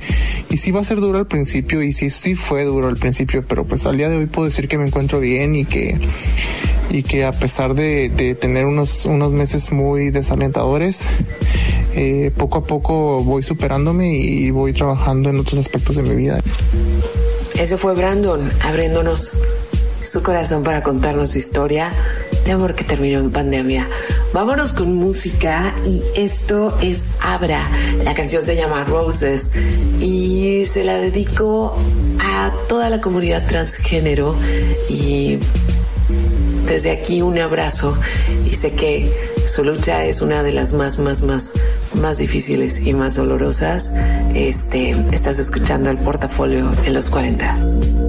y 0.49 0.57
sí 0.57 0.71
va 0.71 0.81
a 0.81 0.83
ser 0.83 0.99
duro 0.99 1.17
al 1.17 1.27
principio 1.27 1.81
y 1.81 1.93
sí, 1.93 2.09
sí 2.09 2.35
fue 2.35 2.63
duro 2.63 2.87
al 2.87 2.97
principio, 2.97 3.43
pero 3.47 3.63
pues 3.65 3.85
al 3.85 3.97
día 3.97 4.09
de 4.09 4.17
hoy 4.17 4.25
puedo 4.27 4.47
decir 4.47 4.67
que 4.67 4.77
me 4.77 4.85
encuentro 4.85 5.19
bien 5.19 5.55
y 5.55 5.65
que 5.65 5.97
y 6.93 7.01
que 7.03 7.25
a 7.25 7.31
pesar 7.31 7.73
de, 7.73 8.09
de 8.09 8.35
tener 8.35 8.65
unos, 8.65 9.05
unos 9.05 9.31
meses 9.31 9.71
muy 9.71 10.11
desalentadores, 10.11 11.03
eh, 11.95 12.31
poco 12.37 12.59
a 12.59 12.63
poco 12.63 13.23
voy 13.23 13.41
superándome 13.41 14.15
y 14.15 14.51
voy 14.51 14.73
trabajando 14.73 15.29
en 15.29 15.39
otros 15.39 15.59
aspectos 15.59 15.95
de 15.95 16.03
mi 16.03 16.15
vida. 16.15 16.39
Ese 17.59 17.77
fue 17.77 17.95
Brandon 17.95 18.47
abriéndonos 18.61 19.33
su 20.03 20.21
corazón 20.21 20.63
para 20.63 20.83
contarnos 20.83 21.31
su 21.31 21.39
historia 21.39 21.91
de 22.45 22.51
amor 22.51 22.75
que 22.75 22.83
terminó 22.83 23.19
en 23.19 23.31
pandemia. 23.31 23.87
Vámonos 24.33 24.73
con 24.73 24.93
música 24.93 25.73
y 25.85 26.01
esto 26.15 26.77
es 26.81 27.03
Abra. 27.21 27.71
La 28.03 28.13
canción 28.13 28.43
se 28.43 28.55
llama 28.55 28.83
Roses 28.83 29.51
y 29.99 30.65
se 30.65 30.83
la 30.83 30.95
dedico 30.97 31.75
a 32.19 32.53
toda 32.67 32.89
la 32.89 33.01
comunidad 33.01 33.47
transgénero 33.47 34.35
y 34.89 35.39
desde 36.73 36.89
aquí 36.89 37.21
un 37.21 37.37
abrazo 37.37 37.95
y 38.49 38.55
sé 38.55 38.71
que 38.71 39.07
su 39.45 39.63
lucha 39.63 40.05
es 40.05 40.21
una 40.21 40.41
de 40.41 40.51
las 40.51 40.73
más, 40.73 40.97
más, 40.97 41.21
más, 41.21 41.51
más 42.01 42.17
difíciles 42.17 42.79
y 42.79 42.93
más 42.93 43.15
dolorosas. 43.15 43.93
Este, 44.33 44.95
estás 45.11 45.37
escuchando 45.37 45.91
el 45.91 45.99
portafolio 45.99 46.71
en 46.83 46.95
los 46.95 47.11
40. 47.11 48.02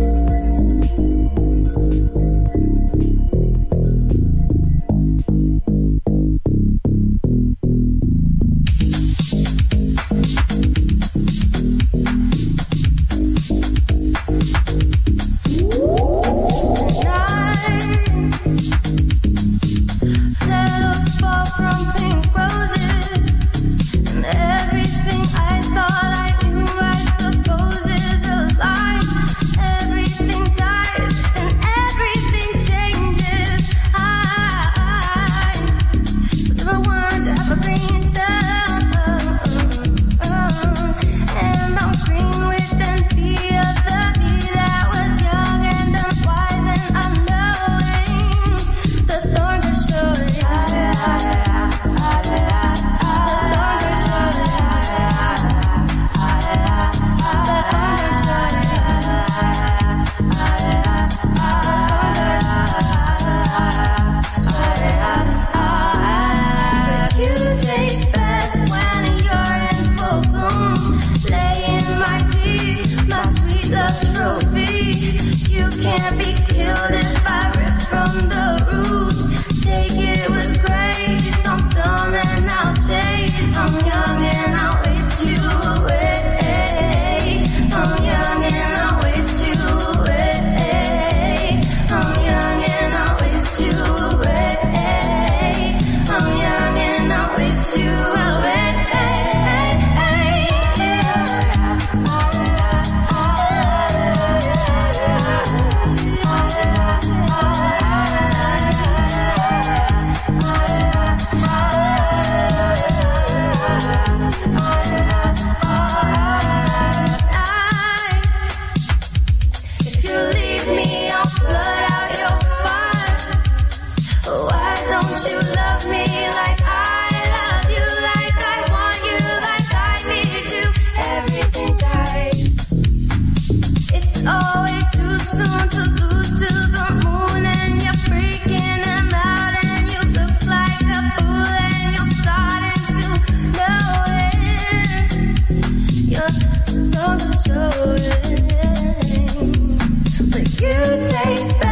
place. 151.24 151.63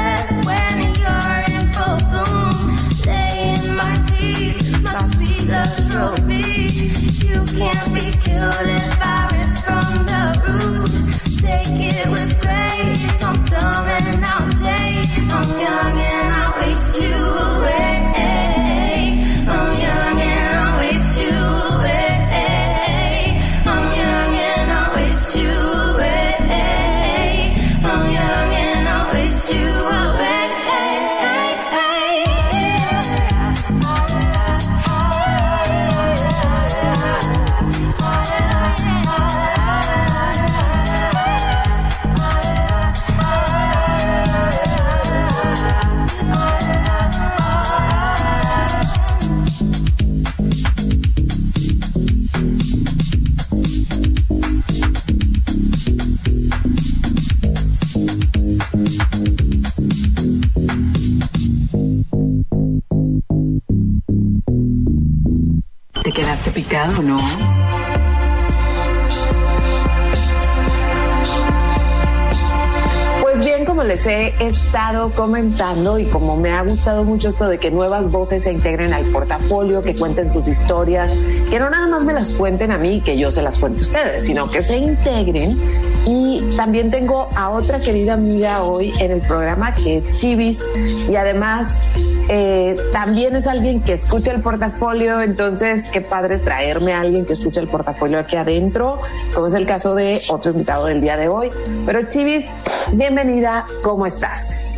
Estado 74.47 75.11
comentando 75.11 75.99
y 75.99 76.05
como 76.07 76.37
me 76.37 76.51
ha 76.51 76.63
gustado 76.63 77.05
mucho 77.05 77.29
esto 77.29 77.49
de 77.49 77.59
que 77.59 77.71
nuevas 77.71 78.11
voces 78.11 78.45
se 78.45 78.53
integren 78.53 78.93
al 78.93 79.05
portafolio, 79.07 79.83
que 79.83 79.97
cuenten 79.97 80.31
sus 80.31 80.49
historias, 80.49 81.17
que 81.51 81.59
no 81.59 81.71
nada 81.71 81.87
más 81.87 82.05
me 82.05 82.13
las 82.13 82.33
cuenten 82.33 82.73
a 82.73 82.79
mí, 82.79 83.01
que 83.01 83.17
yo 83.17 83.31
se 83.31 83.43
las 83.43 83.59
cuente 83.59 83.81
a 83.81 83.83
ustedes, 83.83 84.25
sino 84.25 84.51
que 84.51 84.63
se 84.63 84.77
integren. 84.77 85.61
Y 86.07 86.43
también 86.57 86.91
tengo 86.91 87.29
a 87.35 87.51
otra 87.51 87.81
querida 87.81 88.15
amiga 88.15 88.65
hoy 88.65 88.93
en 89.01 89.13
el 89.13 89.21
programa 89.21 89.75
que 89.75 89.99
es 89.99 90.21
Chivis 90.21 90.65
y 91.09 91.17
además 91.17 91.89
eh, 92.29 92.77
también 92.93 93.37
es 93.37 93.47
alguien 93.47 93.83
que 93.83 93.95
escucha 93.95 94.33
el 94.33 94.41
portafolio, 94.41 95.21
entonces 95.21 95.89
qué 95.91 96.01
padre 96.01 96.39
traerme 96.39 96.93
a 96.93 97.01
alguien 97.01 97.25
que 97.25 97.33
escucha 97.33 97.61
el 97.61 97.69
portafolio 97.69 98.19
aquí 98.19 98.37
adentro, 98.37 98.99
como 99.35 99.47
es 99.47 99.55
el 99.55 99.67
caso 99.67 99.95
de 99.95 100.21
otro 100.29 100.53
invitado 100.53 100.87
del 100.87 101.01
día 101.01 101.17
de 101.17 101.29
hoy. 101.29 101.51
Pero 101.85 102.09
Chivis, 102.09 102.45
bienvenida, 102.93 103.67
¿cómo 103.83 104.07
estás? 104.07 104.73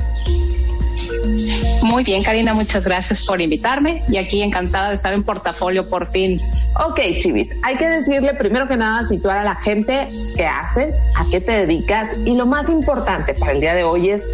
Muy 1.83 2.03
bien, 2.05 2.23
Karina, 2.23 2.55
muchas 2.55 2.85
gracias 2.87 3.27
por 3.27 3.41
invitarme 3.41 4.03
y 4.09 4.17
aquí 4.17 4.43
encantada 4.43 4.89
de 4.89 4.95
estar 4.97 5.13
en 5.13 5.23
portafolio 5.23 5.89
por 5.89 6.07
fin. 6.07 6.41
Ok, 6.87 7.01
Chivis, 7.21 7.51
hay 7.63 7.77
que 7.77 7.89
decirle 7.89 8.35
primero 8.35 8.67
que 8.69 8.77
nada, 8.77 9.05
situar 9.05 9.39
a 9.39 9.45
la 9.45 9.55
gente 9.57 10.09
qué 10.37 10.47
haces, 10.47 10.97
a 11.17 11.25
qué 11.31 11.41
te 11.41 11.53
dedicas 11.53 12.17
y 12.25 12.35
lo 12.35 12.47
más 12.47 12.69
importante 12.69 13.35
para 13.35 13.53
el 13.53 13.61
día 13.61 13.75
de 13.75 13.85
hoy 13.85 14.11
es 14.11 14.31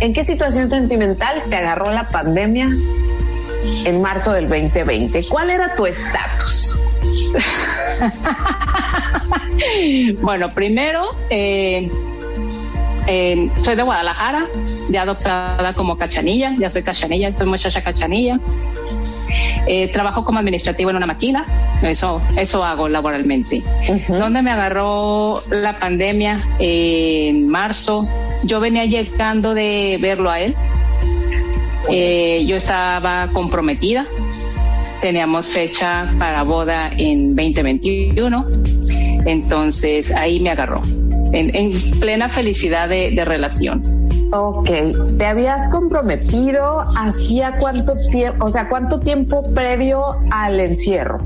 en 0.00 0.12
qué 0.12 0.24
situación 0.24 0.70
sentimental 0.70 1.42
te 1.48 1.56
agarró 1.56 1.90
la 1.90 2.08
pandemia 2.08 2.68
en 3.84 4.00
marzo 4.00 4.32
del 4.32 4.48
2020. 4.48 5.26
¿Cuál 5.28 5.50
era 5.50 5.74
tu 5.74 5.86
estatus? 5.86 6.76
bueno, 10.20 10.52
primero, 10.54 11.04
eh, 11.30 11.90
soy 13.62 13.74
de 13.74 13.82
Guadalajara, 13.82 14.46
ya 14.90 15.02
adoptada 15.02 15.72
como 15.74 15.96
cachanilla, 15.96 16.54
ya 16.58 16.70
soy 16.70 16.82
cachanilla, 16.82 17.32
soy 17.32 17.46
muchacha 17.46 17.82
cachanilla. 17.82 18.38
Eh, 19.66 19.88
trabajo 19.88 20.24
como 20.24 20.38
administrativo 20.38 20.90
en 20.90 20.96
una 20.96 21.06
máquina, 21.06 21.44
eso, 21.82 22.22
eso 22.36 22.64
hago 22.64 22.88
laboralmente. 22.88 23.62
¿Dónde 24.08 24.42
me 24.42 24.50
agarró 24.50 25.42
la 25.50 25.78
pandemia? 25.78 26.44
en 26.58 27.48
marzo, 27.48 28.08
yo 28.44 28.60
venía 28.60 28.84
llegando 28.84 29.54
de 29.54 29.98
verlo 30.00 30.30
a 30.30 30.40
él. 30.40 30.56
Eh, 31.90 32.44
yo 32.46 32.56
estaba 32.56 33.28
comprometida, 33.32 34.06
teníamos 35.00 35.48
fecha 35.48 36.12
para 36.18 36.42
boda 36.42 36.90
en 36.94 37.34
2021, 37.34 38.44
entonces 39.24 40.14
ahí 40.14 40.40
me 40.40 40.50
agarró 40.50 40.82
en, 41.32 41.72
plena 42.00 42.28
felicidad 42.28 42.88
de, 42.88 43.24
relación. 43.24 43.82
Ok, 44.32 44.68
¿te 45.16 45.24
habías 45.24 45.70
comprometido 45.70 46.80
hacía 46.98 47.56
cuánto 47.58 47.94
tiempo, 48.10 48.44
o 48.44 48.50
sea, 48.50 48.68
cuánto 48.68 49.00
tiempo 49.00 49.54
previo 49.54 50.16
al 50.30 50.60
encierro? 50.60 51.18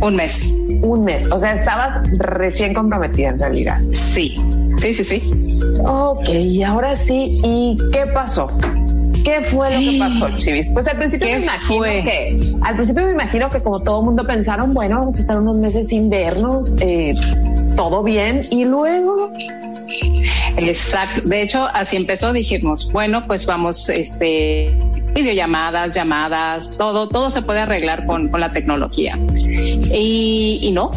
Un 0.00 0.16
mes. 0.16 0.52
Un 0.82 1.04
mes, 1.04 1.30
o 1.30 1.38
sea, 1.38 1.54
estabas 1.54 2.00
recién 2.18 2.74
comprometida 2.74 3.28
en 3.28 3.38
realidad. 3.38 3.80
Sí, 3.92 4.36
sí, 4.78 4.94
sí, 4.94 5.04
sí. 5.04 5.22
Ok, 5.84 6.28
y 6.28 6.62
ahora 6.62 6.96
sí, 6.96 7.40
¿y 7.42 7.76
qué 7.92 8.06
pasó? 8.12 8.50
¿Qué 9.24 9.42
fue 9.42 9.70
lo 9.74 9.80
que 9.80 9.98
pasó, 9.98 10.28
Chivis? 10.38 10.70
Pues 10.72 10.86
al 10.86 10.98
principio 10.98 11.26
me 11.26 11.42
imagino 11.42 11.82
que, 11.82 12.54
al 12.62 12.76
principio 12.76 13.06
me 13.06 13.12
imagino 13.12 13.50
que 13.50 13.60
como 13.60 13.80
todo 13.80 14.00
el 14.00 14.06
mundo 14.06 14.24
pensaron, 14.24 14.72
bueno, 14.72 15.00
vamos 15.00 15.16
a 15.16 15.20
estar 15.20 15.38
unos 15.38 15.56
meses 15.56 15.88
sin 15.88 16.08
vernos, 16.08 16.76
eh, 16.80 17.14
todo 17.76 18.02
bien, 18.04 18.42
y 18.50 18.64
luego 18.64 19.32
Exacto. 20.56 21.22
De 21.28 21.42
hecho, 21.42 21.66
así 21.72 21.96
empezó. 21.96 22.32
Dijimos, 22.32 22.90
bueno, 22.92 23.26
pues 23.26 23.46
vamos, 23.46 23.88
este, 23.88 24.76
videollamadas, 25.14 25.94
llamadas, 25.94 26.76
todo, 26.76 27.08
todo 27.08 27.30
se 27.30 27.42
puede 27.42 27.60
arreglar 27.60 28.06
con, 28.06 28.28
con 28.28 28.40
la 28.40 28.50
tecnología. 28.50 29.18
Y, 29.36 30.58
y 30.62 30.72
no, 30.72 30.90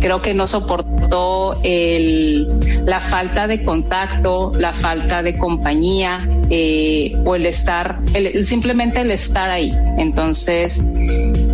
creo 0.00 0.22
que 0.22 0.34
no 0.34 0.46
soportó 0.46 1.58
el, 1.62 2.46
la 2.86 3.00
falta 3.00 3.46
de 3.46 3.64
contacto, 3.64 4.52
la 4.58 4.72
falta 4.72 5.22
de 5.22 5.36
compañía 5.36 6.26
eh, 6.50 7.16
o 7.24 7.34
el 7.34 7.46
estar, 7.46 7.98
el, 8.14 8.46
simplemente 8.46 9.00
el 9.00 9.10
estar 9.10 9.50
ahí. 9.50 9.72
Entonces, 9.98 10.88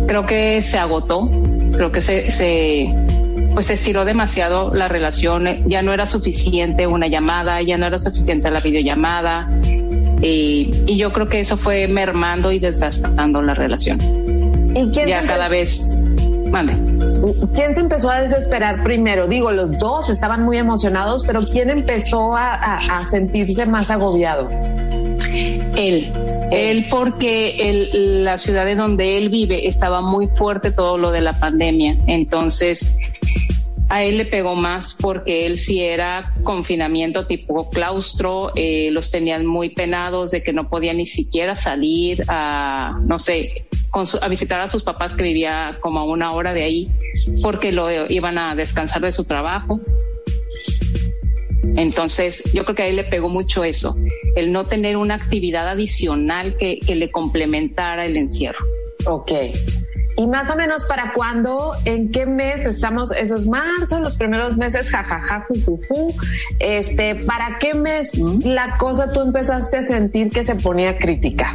creo 0.07 0.25
que 0.25 0.61
se 0.61 0.77
agotó, 0.77 1.29
creo 1.73 1.91
que 1.91 2.01
se, 2.01 2.31
se 2.31 2.93
pues 3.53 3.67
se 3.67 3.75
estiró 3.75 4.03
demasiado 4.03 4.73
la 4.73 4.89
relación, 4.89 5.47
ya 5.67 5.81
no 5.81 5.93
era 5.93 6.07
suficiente 6.07 6.87
una 6.87 7.07
llamada, 7.07 7.61
ya 7.61 7.77
no 7.77 7.85
era 7.85 7.99
suficiente 7.99 8.51
la 8.51 8.59
videollamada, 8.59 9.47
y, 10.21 10.71
y 10.85 10.97
yo 10.97 11.13
creo 11.13 11.27
que 11.27 11.39
eso 11.39 11.55
fue 11.55 11.87
mermando 11.87 12.51
y 12.51 12.59
desgastando 12.59 13.41
la 13.41 13.53
relación. 13.53 13.99
¿Y 14.75 14.91
quién 14.91 15.07
ya 15.07 15.25
cada 15.25 15.47
vez, 15.47 15.97
mande. 16.55 16.73
¿Quién 17.53 17.75
se 17.75 17.81
empezó 17.81 18.09
a 18.09 18.21
desesperar 18.21 18.81
primero? 18.83 19.27
Digo, 19.27 19.51
los 19.51 19.77
dos 19.77 20.09
estaban 20.09 20.43
muy 20.43 20.57
emocionados, 20.57 21.25
pero 21.25 21.41
¿quién 21.41 21.69
empezó 21.69 22.35
a, 22.35 22.53
a, 22.53 22.99
a 22.99 23.03
sentirse 23.03 23.65
más 23.65 23.91
agobiado? 23.91 24.47
Él, 25.75 26.09
él 26.51 26.85
porque 26.89 27.83
la 28.23 28.37
ciudad 28.37 28.69
en 28.69 28.77
donde 28.77 29.17
él 29.17 29.29
vive 29.29 29.67
estaba 29.67 29.99
muy 29.99 30.27
fuerte 30.27 30.71
todo 30.71 30.97
lo 30.97 31.11
de 31.11 31.19
la 31.19 31.33
pandemia, 31.37 31.97
entonces 32.07 32.97
a 33.89 34.03
él 34.03 34.17
le 34.17 34.25
pegó 34.25 34.55
más 34.55 34.97
porque 34.99 35.45
él 35.45 35.59
sí 35.59 35.83
era 35.83 36.33
confinamiento 36.43 37.27
tipo 37.27 37.69
claustro, 37.69 38.51
eh, 38.55 38.89
los 38.91 39.11
tenían 39.11 39.45
muy 39.45 39.69
penados 39.69 40.31
de 40.31 40.41
que 40.41 40.53
no 40.53 40.69
podía 40.69 40.93
ni 40.93 41.05
siquiera 41.05 41.55
salir 41.55 42.23
a, 42.27 42.99
no 43.05 43.19
sé, 43.19 43.67
su, 44.03 44.19
a 44.21 44.27
visitar 44.27 44.59
a 44.59 44.67
sus 44.67 44.83
papás 44.83 45.15
que 45.15 45.23
vivía 45.23 45.77
como 45.79 45.99
a 45.99 46.03
una 46.03 46.33
hora 46.33 46.53
de 46.53 46.63
ahí 46.63 46.89
porque 47.41 47.71
lo 47.71 47.89
iban 48.09 48.37
a 48.37 48.55
descansar 48.55 49.01
de 49.01 49.11
su 49.11 49.23
trabajo. 49.23 49.79
Entonces, 51.77 52.51
yo 52.53 52.63
creo 52.63 52.75
que 52.75 52.83
a 52.83 52.87
él 52.87 52.97
le 52.97 53.03
pegó 53.03 53.29
mucho 53.29 53.63
eso, 53.63 53.95
el 54.35 54.51
no 54.51 54.65
tener 54.65 54.97
una 54.97 55.15
actividad 55.15 55.67
adicional 55.67 56.55
que, 56.57 56.79
que 56.79 56.95
le 56.95 57.09
complementara 57.09 58.05
el 58.05 58.17
encierro. 58.17 58.65
Ok. 59.05 59.31
Y 60.17 60.27
más 60.27 60.49
o 60.49 60.55
menos 60.55 60.85
para 60.85 61.11
cuándo, 61.13 61.73
en 61.83 62.11
qué 62.11 62.25
mes 62.25 62.65
estamos, 62.65 63.11
eso 63.11 63.35
es 63.35 63.45
marzo, 63.45 63.99
los 63.99 64.15
primeros 64.15 64.55
meses, 64.55 64.89
jajaja, 64.89 65.45
jujuju, 65.47 66.13
este, 66.59 67.15
¿para 67.15 67.57
qué 67.59 67.73
mes 67.73 68.17
la 68.17 68.77
cosa 68.77 69.11
tú 69.11 69.21
empezaste 69.21 69.77
a 69.77 69.83
sentir 69.83 70.31
que 70.31 70.45
se 70.45 70.55
ponía 70.55 70.97
crítica? 70.97 71.53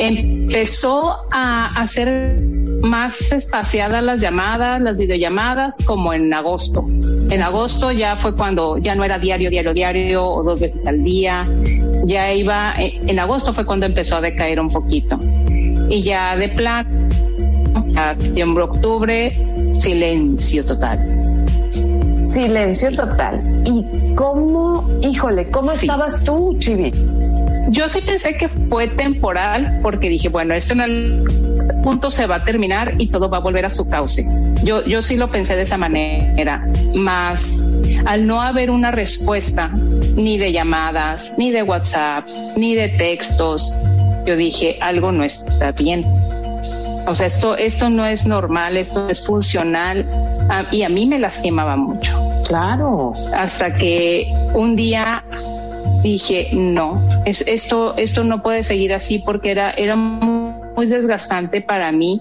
Empezó 0.00 1.18
a 1.30 1.66
hacer 1.78 2.38
más 2.82 3.32
espaciadas 3.32 4.02
las 4.02 4.20
llamadas, 4.20 4.80
las 4.80 4.96
videollamadas, 4.96 5.84
como 5.84 6.14
en 6.14 6.32
agosto. 6.32 6.86
En 7.30 7.42
agosto 7.42 7.92
ya 7.92 8.16
fue 8.16 8.34
cuando 8.34 8.78
ya 8.78 8.94
no 8.94 9.04
era 9.04 9.18
diario, 9.18 9.50
diario, 9.50 9.74
diario 9.74 10.26
o 10.26 10.42
dos 10.42 10.58
veces 10.58 10.86
al 10.86 11.02
día. 11.04 11.46
Ya 12.06 12.32
iba, 12.32 12.74
en 12.78 13.18
agosto 13.18 13.52
fue 13.52 13.66
cuando 13.66 13.84
empezó 13.84 14.16
a 14.16 14.20
decaer 14.22 14.58
un 14.58 14.70
poquito. 14.70 15.18
Y 15.90 16.02
ya 16.02 16.34
de 16.36 16.48
plan, 16.48 16.86
a 17.96 18.14
septiembre, 18.18 18.64
octubre, 18.64 19.32
silencio 19.80 20.64
total. 20.64 20.98
Silencio 22.24 22.94
total. 22.94 23.40
¿Y 23.66 24.14
cómo, 24.14 24.88
híjole, 25.02 25.50
cómo 25.50 25.72
sí. 25.72 25.86
estabas 25.86 26.24
tú, 26.24 26.56
Chivi? 26.58 26.92
Yo 27.70 27.88
sí 27.88 28.00
pensé 28.00 28.36
que 28.36 28.48
fue 28.48 28.88
temporal 28.88 29.78
porque 29.82 30.08
dije, 30.08 30.28
bueno, 30.28 30.54
esto 30.54 30.72
en 30.72 30.80
el 30.80 31.24
punto 31.84 32.10
se 32.10 32.26
va 32.26 32.36
a 32.36 32.44
terminar 32.44 32.94
y 32.98 33.08
todo 33.08 33.30
va 33.30 33.36
a 33.36 33.40
volver 33.40 33.64
a 33.64 33.70
su 33.70 33.88
cauce. 33.88 34.26
Yo, 34.64 34.84
yo 34.84 35.00
sí 35.02 35.16
lo 35.16 35.30
pensé 35.30 35.54
de 35.54 35.62
esa 35.62 35.78
manera, 35.78 36.62
más 36.94 37.64
al 38.06 38.26
no 38.26 38.42
haber 38.42 38.70
una 38.70 38.90
respuesta 38.90 39.70
ni 40.16 40.36
de 40.36 40.52
llamadas, 40.52 41.34
ni 41.38 41.50
de 41.50 41.62
WhatsApp, 41.62 42.26
ni 42.56 42.74
de 42.74 42.88
textos, 42.88 43.74
yo 44.26 44.36
dije, 44.36 44.76
algo 44.80 45.12
no 45.12 45.22
está 45.22 45.72
bien. 45.72 46.04
O 47.06 47.14
sea, 47.14 47.28
esto, 47.28 47.56
esto 47.56 47.88
no 47.88 48.04
es 48.04 48.26
normal, 48.26 48.76
esto 48.76 49.08
es 49.08 49.24
funcional 49.24 50.06
y 50.72 50.82
a 50.82 50.88
mí 50.88 51.06
me 51.06 51.18
lastimaba 51.18 51.76
mucho. 51.76 52.16
Claro. 52.46 53.12
Hasta 53.32 53.74
que 53.76 54.26
un 54.54 54.76
día 54.76 55.24
dije, 56.02 56.48
no, 56.52 57.00
es, 57.26 57.42
esto, 57.46 57.96
esto 57.96 58.24
no 58.24 58.42
puede 58.42 58.62
seguir 58.62 58.92
así 58.92 59.18
porque 59.18 59.50
era, 59.50 59.70
era 59.72 59.96
muy, 59.96 60.86
desgastante 60.86 61.60
para 61.60 61.92
mí. 61.92 62.20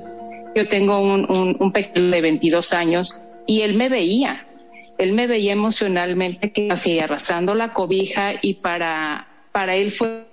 Yo 0.54 0.68
tengo 0.68 1.00
un, 1.00 1.32
un, 1.32 1.56
un, 1.60 1.72
pequeño 1.72 2.12
de 2.12 2.22
22 2.22 2.74
años 2.74 3.22
y 3.48 3.62
él 3.62 3.76
me 3.78 3.88
veía, 3.88 4.46
él 4.98 5.14
me 5.14 5.28
veía 5.28 5.54
emocionalmente 5.54 6.52
que 6.52 6.70
así 6.70 7.00
arrastrando 7.00 7.56
la 7.56 7.74
cobija 7.74 8.34
y 8.42 8.56
para, 8.56 9.28
para 9.54 9.76
él 9.76 9.92
fue 9.92 10.28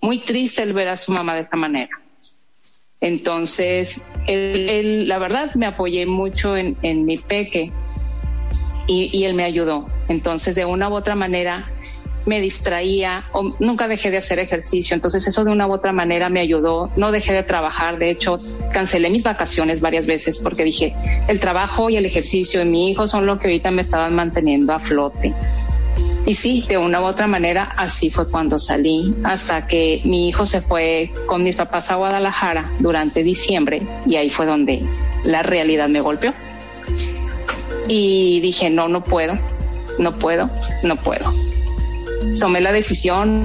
muy 0.00 0.18
triste 0.18 0.62
el 0.62 0.72
ver 0.72 0.88
a 0.88 0.96
su 0.96 1.12
mamá 1.12 1.34
de 1.34 1.42
esa 1.42 1.56
manera. 1.56 1.90
Entonces, 3.00 4.08
él, 4.26 4.68
él, 4.68 5.08
la 5.08 5.18
verdad, 5.18 5.54
me 5.54 5.66
apoyé 5.66 6.06
mucho 6.06 6.56
en, 6.56 6.76
en 6.82 7.04
mi 7.04 7.18
peque 7.18 7.72
y, 8.86 9.16
y, 9.16 9.24
él 9.24 9.34
me 9.34 9.44
ayudó. 9.44 9.88
Entonces, 10.08 10.54
de 10.54 10.64
una 10.64 10.88
u 10.88 10.94
otra 10.94 11.16
manera, 11.16 11.68
me 12.26 12.40
distraía 12.40 13.24
o 13.32 13.54
nunca 13.58 13.88
dejé 13.88 14.10
de 14.10 14.18
hacer 14.18 14.38
ejercicio. 14.38 14.94
Entonces, 14.94 15.26
eso 15.26 15.44
de 15.44 15.50
una 15.50 15.66
u 15.66 15.72
otra 15.72 15.92
manera 15.92 16.28
me 16.28 16.40
ayudó. 16.40 16.90
No 16.96 17.12
dejé 17.12 17.32
de 17.32 17.42
trabajar. 17.42 17.98
De 17.98 18.10
hecho, 18.10 18.38
cancelé 18.72 19.10
mis 19.10 19.24
vacaciones 19.24 19.80
varias 19.80 20.06
veces 20.06 20.40
porque 20.40 20.64
dije, 20.64 20.94
el 21.28 21.40
trabajo 21.40 21.90
y 21.90 21.96
el 21.96 22.06
ejercicio 22.06 22.60
de 22.60 22.66
mi 22.66 22.90
hijo 22.90 23.06
son 23.06 23.26
lo 23.26 23.38
que 23.38 23.48
ahorita 23.48 23.70
me 23.70 23.82
estaban 23.82 24.14
manteniendo 24.14 24.72
a 24.72 24.80
flote. 24.80 25.34
Y 26.24 26.36
sí, 26.36 26.64
de 26.68 26.78
una 26.78 27.00
u 27.00 27.04
otra 27.04 27.26
manera, 27.26 27.64
así 27.76 28.08
fue 28.08 28.30
cuando 28.30 28.58
salí, 28.58 29.12
hasta 29.24 29.66
que 29.66 30.02
mi 30.04 30.28
hijo 30.28 30.46
se 30.46 30.60
fue 30.60 31.10
con 31.26 31.42
mis 31.42 31.56
papás 31.56 31.90
a 31.90 31.96
Guadalajara 31.96 32.70
durante 32.78 33.24
diciembre 33.24 33.82
y 34.06 34.16
ahí 34.16 34.30
fue 34.30 34.46
donde 34.46 34.86
la 35.26 35.42
realidad 35.42 35.88
me 35.88 36.00
golpeó. 36.00 36.32
Y 37.88 38.38
dije, 38.40 38.70
no, 38.70 38.88
no 38.88 39.02
puedo, 39.02 39.36
no 39.98 40.16
puedo, 40.16 40.48
no 40.84 41.02
puedo. 41.02 41.51
Tomé 42.38 42.60
la 42.60 42.72
decisión 42.72 43.42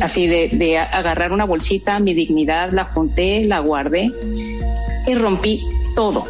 así 0.00 0.26
de, 0.26 0.50
de 0.52 0.78
agarrar 0.78 1.32
una 1.32 1.44
bolsita, 1.44 1.98
mi 1.98 2.14
dignidad, 2.14 2.72
la 2.72 2.84
junté, 2.84 3.44
la 3.44 3.60
guardé 3.60 4.12
y 5.06 5.14
rompí 5.14 5.64
todo, 5.94 6.26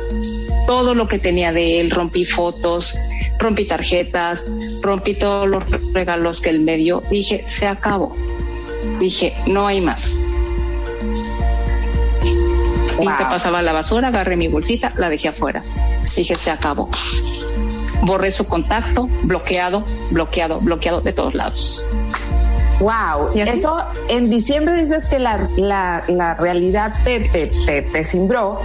todo 0.67 0.95
lo 0.95 1.09
que 1.09 1.19
tenía 1.19 1.53
de 1.53 1.81
él, 1.81 1.91
rompí 1.91 2.25
fotos, 2.25 2.97
rompí 3.39 3.65
tarjetas, 3.65 4.51
rompí 4.81 5.15
todos 5.15 5.49
los 5.49 5.65
regalos 5.93 6.41
que 6.41 6.51
él 6.51 6.61
me 6.61 6.77
dio. 6.77 7.03
Dije, 7.11 7.45
se 7.47 7.67
acabó. 7.67 8.17
Dije, 8.99 9.35
no 9.47 9.67
hay 9.67 9.81
más. 9.81 10.19
Wow. 12.97 13.05
Y 13.05 13.17
te 13.17 13.25
pasaba 13.25 13.63
la 13.63 13.73
basura, 13.73 14.09
agarré 14.09 14.37
mi 14.37 14.49
bolsita, 14.49 14.93
la 14.97 15.09
dejé 15.09 15.29
afuera. 15.29 15.63
Dije, 16.17 16.35
se 16.35 16.51
acabó. 16.51 16.89
Borré 18.03 18.31
su 18.31 18.47
contacto, 18.47 19.09
bloqueado, 19.23 19.85
bloqueado, 20.11 20.61
bloqueado 20.61 21.01
de 21.01 21.13
todos 21.13 21.35
lados. 21.35 21.87
Wow, 22.81 23.35
¿Y 23.35 23.41
eso 23.41 23.79
en 24.09 24.31
diciembre 24.31 24.77
dices 24.77 25.09
que 25.09 25.19
la, 25.19 25.49
la, 25.57 26.05
la 26.07 26.35
realidad 26.35 26.95
te, 27.03 27.21
te, 27.21 27.49
te, 27.67 27.83
te 27.83 28.05
cimbró. 28.05 28.61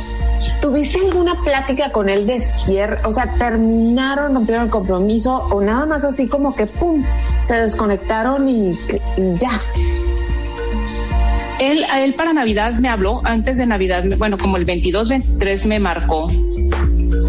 ¿Tuviste 0.61 0.99
alguna 0.99 1.35
plática 1.43 1.91
con 1.91 2.09
él 2.09 2.27
de 2.27 2.39
cierre? 2.39 2.97
O 3.05 3.11
sea, 3.11 3.33
¿terminaron, 3.39 4.35
rompieron 4.35 4.65
el 4.65 4.69
compromiso 4.69 5.37
o 5.51 5.61
nada 5.61 5.87
más 5.87 6.03
así 6.03 6.27
como 6.27 6.55
que 6.55 6.67
pum, 6.67 7.03
se 7.39 7.55
desconectaron 7.55 8.47
y, 8.47 8.77
y 9.17 9.35
ya? 9.37 9.59
Él, 11.59 11.83
a 11.89 12.03
él 12.03 12.13
para 12.13 12.33
Navidad 12.33 12.73
me 12.73 12.89
habló, 12.89 13.21
antes 13.23 13.57
de 13.57 13.65
Navidad, 13.65 14.03
bueno, 14.17 14.37
como 14.37 14.57
el 14.57 14.65
22, 14.65 15.09
23 15.09 15.65
me 15.65 15.79
marcó 15.79 16.27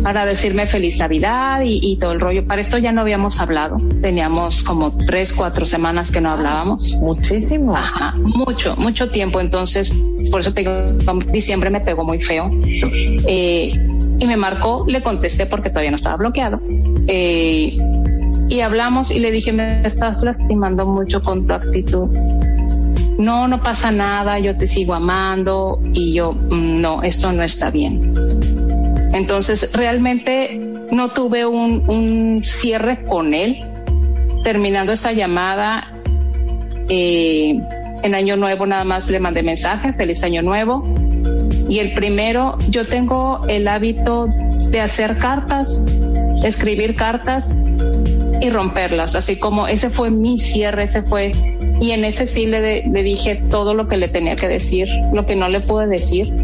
para 0.04 0.26
decirme 0.26 0.66
feliz 0.66 0.98
Navidad 0.98 1.62
y, 1.62 1.80
y, 1.82 1.96
todo 1.96 2.12
el 2.12 2.20
rollo. 2.20 2.46
Para 2.46 2.60
esto 2.60 2.76
ya 2.76 2.92
no 2.92 3.00
habíamos 3.00 3.40
hablado. 3.40 3.78
Teníamos 4.02 4.62
como 4.62 4.94
tres, 4.94 5.32
cuatro 5.32 5.66
semanas 5.66 6.12
que 6.12 6.20
no 6.20 6.30
hablábamos. 6.30 6.94
Muchísimo. 7.00 7.74
Ajá, 7.74 8.12
mucho, 8.16 8.76
mucho 8.76 9.08
tiempo. 9.08 9.40
Entonces, 9.40 9.92
por 10.30 10.42
eso 10.42 10.52
te 10.52 10.60
digo, 10.60 10.74
diciembre 11.32 11.70
me 11.70 11.80
pegó 11.80 12.04
muy 12.04 12.20
feo. 12.20 12.50
Eh, 13.26 13.72
y 14.18 14.26
me 14.26 14.36
marcó, 14.36 14.84
le 14.86 15.02
contesté 15.02 15.46
porque 15.46 15.70
todavía 15.70 15.90
no 15.90 15.96
estaba 15.96 16.16
bloqueado. 16.16 16.58
Eh, 17.08 17.74
y 18.50 18.60
hablamos 18.60 19.10
y 19.10 19.20
le 19.20 19.30
dije, 19.30 19.54
me 19.54 19.86
estás 19.86 20.22
lastimando 20.22 20.84
mucho 20.84 21.22
con 21.22 21.46
tu 21.46 21.54
actitud 21.54 22.10
no, 23.18 23.46
no 23.46 23.62
pasa 23.62 23.92
nada, 23.92 24.38
yo 24.40 24.56
te 24.56 24.66
sigo 24.66 24.92
amando 24.92 25.78
y 25.92 26.14
yo, 26.14 26.34
no, 26.50 27.02
esto 27.02 27.32
no 27.32 27.42
está 27.44 27.70
bien. 27.70 28.00
Entonces, 29.14 29.72
realmente 29.72 30.58
no 30.90 31.10
tuve 31.10 31.46
un, 31.46 32.42
cierre 32.44 33.04
con 33.04 33.32
él. 33.32 33.64
Terminando 34.42 34.92
esa 34.92 35.12
llamada, 35.12 35.92
eh, 36.88 37.56
en 38.02 38.14
Año 38.14 38.36
Nuevo 38.36 38.66
nada 38.66 38.84
más 38.84 39.08
le 39.08 39.20
mandé 39.20 39.42
mensaje, 39.42 39.92
feliz 39.94 40.24
Año 40.24 40.42
Nuevo. 40.42 40.84
Y 41.68 41.78
el 41.78 41.92
primero, 41.92 42.58
yo 42.68 42.84
tengo 42.84 43.40
el 43.48 43.68
hábito 43.68 44.26
de 44.70 44.80
hacer 44.80 45.16
cartas, 45.16 45.86
escribir 46.42 46.96
cartas 46.96 47.64
y 48.42 48.50
romperlas, 48.50 49.14
así 49.14 49.36
como 49.36 49.68
ese 49.68 49.90
fue 49.90 50.10
mi 50.10 50.38
cierre, 50.38 50.84
ese 50.84 51.02
fue, 51.02 51.30
y 51.80 51.92
en 51.92 52.04
ese 52.04 52.26
sí 52.26 52.46
le 52.46 53.02
dije 53.02 53.40
todo 53.48 53.74
lo 53.74 53.88
que 53.88 53.96
le 53.96 54.08
tenía 54.08 54.36
que 54.36 54.48
decir, 54.48 54.88
lo 55.12 55.24
que 55.24 55.36
no 55.36 55.48
le 55.48 55.60
pude 55.60 55.86
decir 55.86 56.34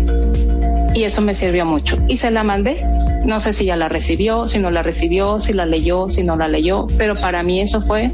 y 0.94 1.04
eso 1.04 1.20
me 1.22 1.34
sirvió 1.34 1.64
mucho. 1.64 1.96
Y 2.08 2.16
se 2.16 2.30
la 2.30 2.42
mandé. 2.42 2.80
No 3.24 3.40
sé 3.40 3.52
si 3.52 3.66
ya 3.66 3.76
la 3.76 3.88
recibió, 3.88 4.48
si 4.48 4.58
no 4.58 4.70
la 4.70 4.82
recibió, 4.82 5.40
si 5.40 5.52
la 5.52 5.66
leyó, 5.66 6.08
si 6.08 6.24
no 6.24 6.36
la 6.36 6.48
leyó, 6.48 6.86
pero 6.96 7.14
para 7.14 7.42
mí 7.42 7.60
eso 7.60 7.80
fue 7.82 8.10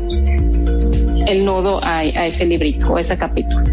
el 1.26 1.44
nudo 1.44 1.80
a, 1.82 2.04
ese 2.04 2.46
librito 2.46 2.92
o 2.92 2.98
ese 2.98 3.16
capítulo. 3.16 3.64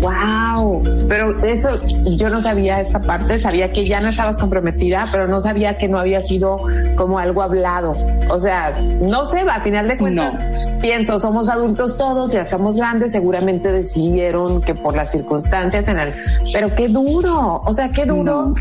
Wow, 0.00 0.82
pero 1.08 1.36
eso 1.44 1.70
yo 2.16 2.30
no 2.30 2.40
sabía 2.40 2.80
esa 2.80 3.00
parte, 3.00 3.38
sabía 3.38 3.72
que 3.72 3.84
ya 3.84 4.00
no 4.00 4.08
estabas 4.08 4.38
comprometida, 4.38 5.06
pero 5.10 5.26
no 5.26 5.40
sabía 5.40 5.76
que 5.76 5.88
no 5.88 5.98
había 5.98 6.22
sido 6.22 6.58
como 6.96 7.18
algo 7.18 7.42
hablado. 7.42 7.92
O 8.30 8.38
sea, 8.38 8.78
no 8.80 9.24
sé, 9.24 9.40
a 9.40 9.60
final 9.60 9.88
de 9.88 9.98
cuentas 9.98 10.44
pienso, 10.80 11.18
somos 11.18 11.48
adultos 11.48 11.96
todos, 11.96 12.32
ya 12.32 12.42
estamos 12.42 12.76
grandes, 12.76 13.12
seguramente 13.12 13.72
decidieron 13.72 14.62
que 14.62 14.74
por 14.74 14.94
las 14.94 15.10
circunstancias 15.10 15.88
en 15.88 15.98
el, 15.98 16.14
pero 16.52 16.74
qué 16.74 16.88
duro, 16.88 17.60
o 17.64 17.72
sea, 17.72 17.90
qué 17.90 18.06
duro 18.06 18.52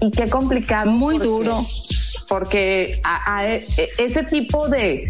y 0.00 0.10
qué 0.10 0.28
complicado. 0.28 0.90
Muy 0.90 1.18
duro. 1.18 1.64
Porque 2.28 3.00
a, 3.04 3.46
e, 3.46 3.64
e, 3.76 3.88
ese 3.98 4.24
tipo 4.24 4.68
de 4.68 5.02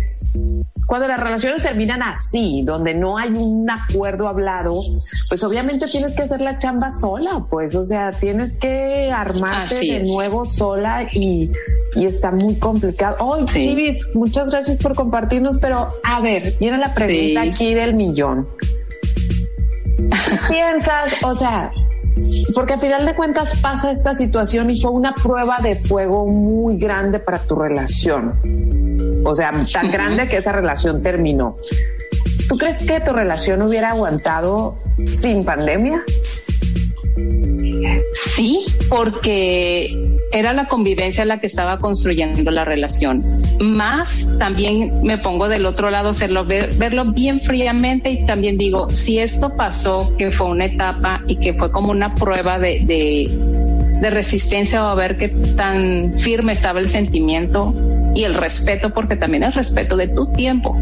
cuando 0.87 1.09
las 1.09 1.18
relaciones 1.18 1.62
terminan 1.62 2.03
así, 2.03 2.62
donde 2.64 2.94
no 2.94 3.18
hay 3.18 3.31
un 3.31 3.68
acuerdo 3.68 4.29
hablado, 4.29 4.81
pues 5.29 5.42
obviamente 5.42 5.87
tienes 5.87 6.14
que 6.14 6.22
hacer 6.22 6.40
la 6.40 6.59
chamba 6.59 6.92
sola, 6.92 7.42
pues, 7.51 7.75
o 7.75 7.85
sea, 7.85 8.12
tienes 8.12 8.57
que 8.57 9.11
armarte 9.11 9.81
de 9.81 10.05
nuevo 10.05 10.46
sola 10.46 11.09
y, 11.12 11.51
y, 11.96 12.05
está 12.07 12.31
muy 12.31 12.55
complicado. 12.57 13.16
Oh, 13.18 13.44
Chivis, 13.46 14.11
muchas 14.14 14.51
gracias 14.51 14.79
por 14.79 14.94
compartirnos, 14.94 15.59
pero 15.59 15.92
a 16.05 16.20
ver, 16.20 16.55
viene 16.61 16.79
la 16.79 16.94
pregunta 16.94 17.42
aquí 17.42 17.75
del 17.75 17.94
millón. 17.94 18.49
¿Qué 19.96 20.38
piensas? 20.51 21.16
O 21.25 21.35
sea, 21.35 21.72
porque 22.55 22.74
al 22.74 22.81
final 22.81 23.05
de 23.05 23.14
cuentas 23.14 23.57
pasa 23.57 23.90
esta 23.90 24.14
situación 24.14 24.70
y 24.70 24.81
fue 24.81 24.90
una 24.90 25.14
prueba 25.14 25.59
de 25.62 25.76
fuego 25.76 26.26
muy 26.26 26.79
grande 26.79 27.18
para 27.18 27.38
tu 27.38 27.55
relación. 27.57 28.33
O 29.24 29.35
sea, 29.35 29.52
tan 29.72 29.90
grande 29.92 30.29
que 30.29 30.38
esa 30.38 30.52
relación 30.52 31.02
terminó. 31.02 31.57
¿Tú 32.48 32.57
crees 32.57 32.85
que 32.85 33.00
tu 33.00 33.12
relación 33.12 33.62
hubiera 33.62 33.90
aguantado 33.90 34.79
sin 35.14 35.44
pandemia? 35.44 36.05
Sí, 38.12 38.64
porque 38.88 40.06
era 40.33 40.53
la 40.53 40.69
convivencia 40.69 41.25
la 41.25 41.41
que 41.41 41.47
estaba 41.47 41.79
construyendo 41.79 42.51
la 42.51 42.65
relación. 42.65 43.23
Más 43.61 44.37
también 44.39 45.03
me 45.03 45.19
pongo 45.19 45.49
del 45.49 45.67
otro 45.67 45.91
lado, 45.91 46.11
hacerlo, 46.11 46.45
verlo 46.45 47.12
bien 47.12 47.41
fríamente 47.41 48.11
y 48.11 48.27
también 48.27 48.59
digo, 48.59 48.91
si 48.91 49.19
esto 49.19 49.55
pasó, 49.57 50.12
que 50.17 50.31
fue 50.31 50.49
una 50.49 50.67
etapa 50.67 51.23
y 51.27 51.37
que 51.37 51.55
fue 51.55 51.71
como 51.71 51.91
una 51.91 52.15
prueba 52.15 52.59
de, 52.59 52.83
de, 52.85 54.11
resistencia 54.11 54.85
o 54.85 54.89
a 54.89 54.95
ver 54.95 55.17
qué 55.17 55.29
tan 55.29 56.12
firme 56.19 56.53
estaba 56.53 56.81
el 56.81 56.89
sentimiento 56.89 57.75
y 58.15 58.25
el 58.25 58.35
respeto, 58.35 58.91
porque 58.91 59.17
también 59.17 59.43
el 59.43 59.53
respeto 59.53 59.97
de 59.97 60.09
tu 60.09 60.27
tiempo. 60.33 60.77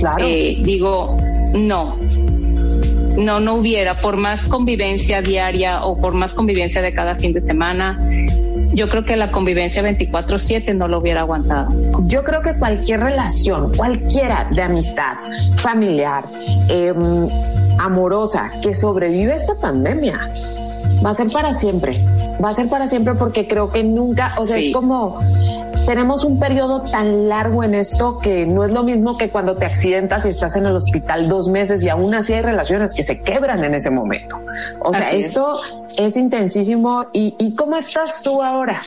Claro. 0.00 0.24
Eh, 0.26 0.58
digo, 0.62 1.18
no, 1.54 1.98
no, 3.18 3.40
no 3.40 3.54
hubiera, 3.54 3.94
por 3.94 4.16
más 4.16 4.48
convivencia 4.48 5.22
diaria 5.22 5.82
o 5.82 6.00
por 6.00 6.14
más 6.14 6.34
convivencia 6.34 6.82
de 6.82 6.92
cada 6.92 7.16
fin 7.16 7.32
de 7.32 7.40
semana, 7.40 7.98
yo 8.74 8.88
creo 8.88 9.04
que 9.04 9.16
la 9.16 9.30
convivencia 9.30 9.82
24/7 9.82 10.74
no 10.74 10.88
lo 10.88 10.98
hubiera 10.98 11.20
aguantado. 11.20 11.68
Yo 12.04 12.22
creo 12.22 12.42
que 12.42 12.58
cualquier 12.58 13.00
relación, 13.00 13.74
cualquiera 13.74 14.48
de 14.50 14.62
amistad, 14.62 15.14
familiar, 15.56 16.24
em, 16.68 17.28
amorosa, 17.78 18.52
que 18.62 18.74
sobrevive 18.74 19.34
esta 19.34 19.54
pandemia, 19.56 20.18
va 21.04 21.10
a 21.10 21.14
ser 21.14 21.30
para 21.30 21.54
siempre. 21.54 21.92
Va 22.42 22.50
a 22.50 22.54
ser 22.54 22.68
para 22.68 22.86
siempre 22.86 23.14
porque 23.14 23.46
creo 23.46 23.70
que 23.70 23.82
nunca, 23.82 24.34
o 24.38 24.46
sea, 24.46 24.58
es 24.58 24.72
como 24.72 25.20
tenemos 25.86 26.24
un 26.24 26.38
periodo 26.38 26.84
tan 26.90 27.28
largo 27.28 27.64
en 27.64 27.74
esto 27.74 28.18
que 28.20 28.46
no 28.46 28.64
es 28.64 28.72
lo 28.72 28.82
mismo 28.82 29.16
que 29.16 29.28
cuando 29.28 29.56
te 29.56 29.66
accidentas 29.66 30.24
y 30.26 30.28
estás 30.28 30.56
en 30.56 30.66
el 30.66 30.74
hospital 30.74 31.28
dos 31.28 31.48
meses 31.48 31.84
y 31.84 31.88
aún 31.88 32.14
así 32.14 32.32
hay 32.32 32.42
relaciones 32.42 32.94
que 32.94 33.02
se 33.02 33.20
quebran 33.20 33.62
en 33.64 33.74
ese 33.74 33.90
momento. 33.90 34.40
O 34.80 34.92
sea, 34.92 35.10
esto 35.12 35.58
es. 35.96 36.16
intensísimo. 36.16 37.06
¿Y, 37.12 37.34
¿Y 37.38 37.54
cómo 37.54 37.76
estás 37.76 38.22
tú 38.22 38.42
ahora? 38.42 38.82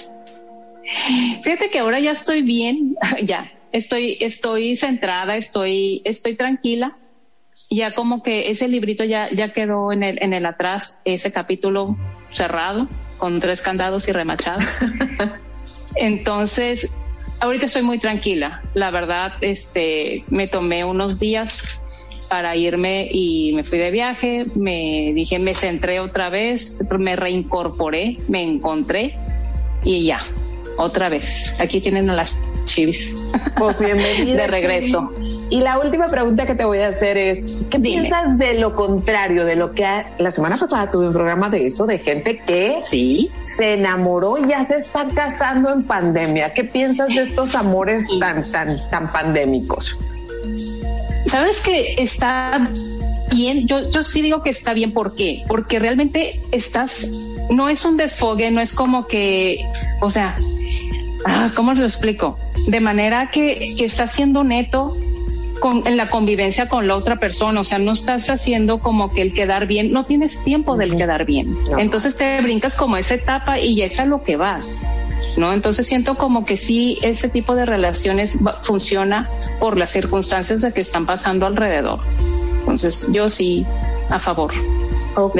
Fíjate 1.43 1.69
que 1.69 1.79
ahora 1.79 1.99
ya 1.99 2.11
estoy 2.11 2.41
bien, 2.41 2.95
ya 3.23 3.51
estoy, 3.71 4.17
estoy 4.21 4.77
centrada, 4.77 5.35
estoy, 5.35 6.01
estoy 6.05 6.35
tranquila. 6.35 6.97
Ya 7.69 7.95
como 7.95 8.21
que 8.21 8.49
ese 8.49 8.67
librito 8.67 9.03
ya, 9.03 9.29
ya 9.31 9.51
quedó 9.51 9.91
en 9.91 10.03
el, 10.03 10.21
en 10.21 10.33
el 10.33 10.45
atrás, 10.45 11.01
ese 11.03 11.31
capítulo 11.31 11.97
cerrado, 12.31 12.87
con 13.17 13.39
tres 13.39 13.61
candados 13.61 14.07
y 14.07 14.11
remachado. 14.11 14.59
Entonces, 15.95 16.95
ahorita 17.39 17.65
estoy 17.65 17.81
muy 17.81 17.99
tranquila. 17.99 18.61
La 18.73 18.91
verdad, 18.91 19.33
este, 19.41 20.23
me 20.29 20.47
tomé 20.47 20.83
unos 20.85 21.19
días 21.19 21.81
para 22.29 22.55
irme 22.55 23.07
y 23.11 23.53
me 23.53 23.63
fui 23.63 23.77
de 23.77 23.91
viaje, 23.91 24.45
me 24.55 25.11
dije, 25.13 25.39
me 25.39 25.53
centré 25.53 25.99
otra 25.99 26.29
vez, 26.29 26.79
me 26.97 27.15
reincorporé, 27.15 28.17
me 28.27 28.43
encontré 28.43 29.15
y 29.83 30.05
ya, 30.05 30.19
otra 30.77 31.09
vez. 31.09 31.59
Aquí 31.59 31.81
tienen 31.81 32.07
las 32.07 32.37
chivis. 32.65 33.17
Pues 33.57 33.79
bienvenida. 33.79 34.41
de 34.41 34.47
regreso. 34.47 35.13
Y 35.49 35.61
la 35.61 35.79
última 35.79 36.09
pregunta 36.09 36.45
que 36.45 36.55
te 36.55 36.65
voy 36.65 36.79
a 36.79 36.89
hacer 36.89 37.17
es, 37.17 37.45
¿qué 37.69 37.79
piensas 37.79 38.37
de 38.37 38.55
lo 38.55 38.75
contrario, 38.75 39.45
de 39.45 39.55
lo 39.55 39.71
que 39.71 39.85
la 40.17 40.31
semana 40.31 40.57
pasada 40.57 40.89
tuve 40.89 41.07
un 41.07 41.13
programa 41.13 41.49
de 41.49 41.67
eso, 41.67 41.85
de 41.85 41.99
gente 41.99 42.37
que 42.37 42.79
¿Sí? 42.83 43.31
se 43.43 43.73
enamoró 43.73 44.37
y 44.37 44.47
ya 44.47 44.65
se 44.65 44.77
está 44.77 45.07
casando 45.07 45.71
en 45.71 45.83
pandemia? 45.83 46.53
¿Qué 46.53 46.63
piensas 46.65 47.07
de 47.09 47.21
estos 47.21 47.55
amores 47.55 48.05
tan, 48.19 48.51
tan, 48.51 48.77
tan 48.89 49.11
pandémicos? 49.11 49.97
Sabes 51.27 51.61
que 51.61 51.95
está 51.97 52.69
bien, 53.31 53.67
yo, 53.67 53.89
yo 53.89 54.03
sí 54.03 54.21
digo 54.21 54.43
que 54.43 54.49
está 54.49 54.73
bien, 54.73 54.93
¿por 54.93 55.15
qué? 55.15 55.43
Porque 55.47 55.79
realmente 55.79 56.41
estás, 56.51 57.07
no 57.49 57.69
es 57.69 57.85
un 57.85 57.97
desfogue, 57.97 58.51
no 58.51 58.61
es 58.61 58.73
como 58.73 59.07
que, 59.07 59.59
o 60.01 60.11
sea, 60.11 60.37
ah, 61.25 61.51
¿cómo 61.55 61.73
lo 61.73 61.83
explico? 61.83 62.37
De 62.67 62.79
manera 62.79 63.29
que, 63.31 63.75
que 63.77 63.85
estás 63.85 64.13
siendo 64.13 64.43
neto, 64.43 64.95
con, 65.59 65.85
en 65.87 65.97
la 65.97 66.09
convivencia 66.09 66.69
con 66.69 66.87
la 66.87 66.95
otra 66.95 67.17
persona, 67.17 67.61
o 67.61 67.63
sea, 67.63 67.79
no 67.79 67.93
estás 67.93 68.29
haciendo 68.29 68.79
como 68.79 69.11
que 69.11 69.21
el 69.21 69.33
quedar 69.33 69.67
bien, 69.67 69.91
no 69.91 70.05
tienes 70.05 70.43
tiempo 70.43 70.77
del 70.77 70.95
quedar 70.95 71.25
bien. 71.25 71.55
Entonces 71.77 72.17
te 72.17 72.41
brincas 72.41 72.75
como 72.75 72.97
esa 72.97 73.15
etapa 73.15 73.59
y 73.59 73.75
ya 73.75 73.85
es 73.85 73.99
a 73.99 74.05
lo 74.05 74.23
que 74.23 74.35
vas. 74.35 74.79
¿No? 75.37 75.51
Entonces 75.53 75.87
siento 75.87 76.15
como 76.15 76.45
que 76.45 76.55
sí, 76.55 76.99
ese 77.01 77.29
tipo 77.29 77.55
de 77.55 77.65
relaciones 77.65 78.39
funciona 78.63 79.29
por 79.59 79.77
las 79.77 79.91
circunstancias 79.91 80.61
de 80.61 80.71
que 80.71 80.81
están 80.81 81.05
pasando 81.05 81.45
alrededor. 81.45 81.99
Entonces 82.59 83.07
yo 83.11 83.29
sí, 83.29 83.65
a 84.09 84.19
favor. 84.19 84.53
Ok. 85.15 85.39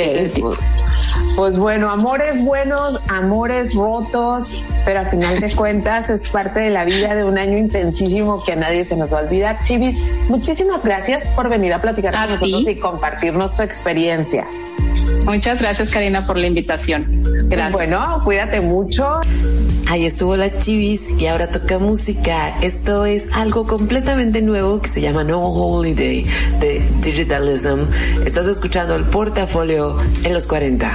Pues 1.36 1.58
bueno, 1.58 1.90
amores 1.90 2.42
buenos, 2.44 3.02
amores 3.10 3.76
rotos, 3.76 4.66
pero 4.86 5.02
a 5.02 5.06
final 5.06 5.40
de 5.42 5.54
cuentas 5.54 6.10
es 6.10 6.30
parte 6.30 6.62
de 6.62 6.70
la 6.70 6.86
vida 6.86 7.14
de 7.14 7.26
un 7.26 7.38
año 7.38 7.58
intensísimo 7.58 8.44
que 8.44 8.54
a 8.54 8.56
nadie 8.56 8.86
se 8.86 8.96
nos 8.96 9.14
va 9.14 9.20
a 9.20 9.22
olvidar. 9.24 9.58
Chivis, 9.66 10.02
muchísimas 10.30 10.84
gracias 10.84 11.28
por 11.30 11.50
venir 11.50 11.74
a 11.74 11.82
platicar 11.82 12.14
con 12.14 12.30
nosotros 12.32 12.68
y 12.68 12.80
compartirnos 12.80 13.54
tu 13.54 13.64
experiencia. 13.64 14.48
Muchas 15.26 15.60
gracias, 15.60 15.90
Karina, 15.90 16.26
por 16.26 16.38
la 16.38 16.48
invitación. 16.48 17.06
Gracias. 17.50 17.72
Bueno, 17.74 18.22
cuídate 18.24 18.62
mucho. 18.62 19.20
Ahí 19.88 20.06
estuvo 20.06 20.36
la 20.36 20.58
Chivis 20.58 21.12
y 21.20 21.28
ahora 21.28 21.50
toca 21.50 21.78
música. 21.80 22.58
Esto 22.62 23.06
es 23.06 23.30
algo 23.34 23.68
completamente 23.68 24.42
nuevo 24.42 24.82
que 24.82 24.88
se 24.88 25.02
llama 25.02 25.24
No 25.24 25.48
Holiday 25.48 26.26
de 26.60 26.82
Digitalism. 27.02 27.86
Estás 28.26 28.48
escuchando 28.48 28.96
el 28.96 29.04
portafolio 29.04 29.98
en 30.24 30.34
los 30.34 30.48
40. 30.48 30.92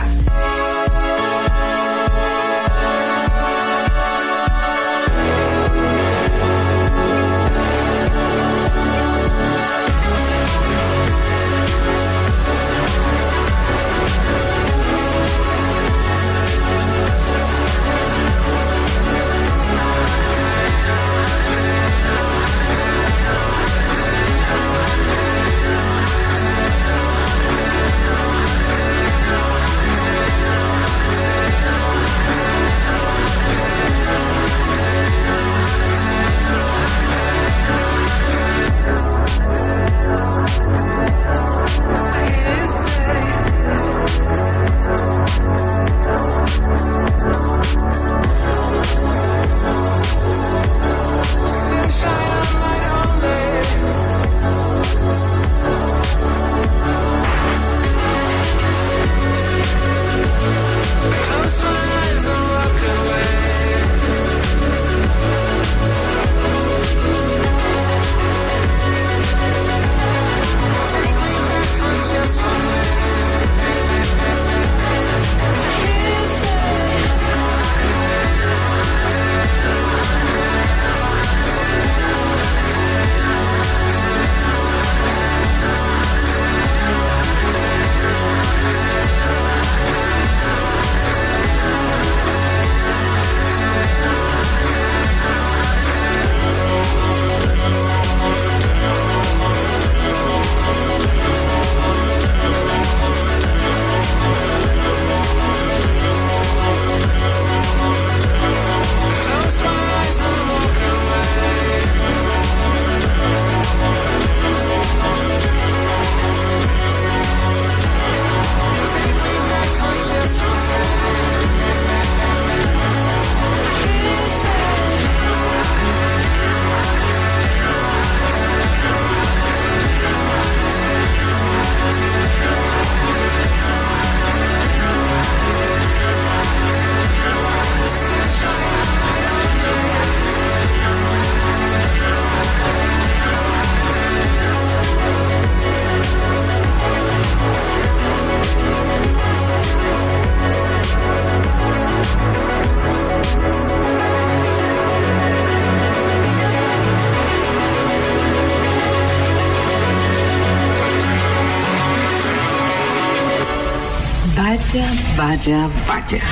Vaya, 165.40 165.70
vaya. 165.88 166.22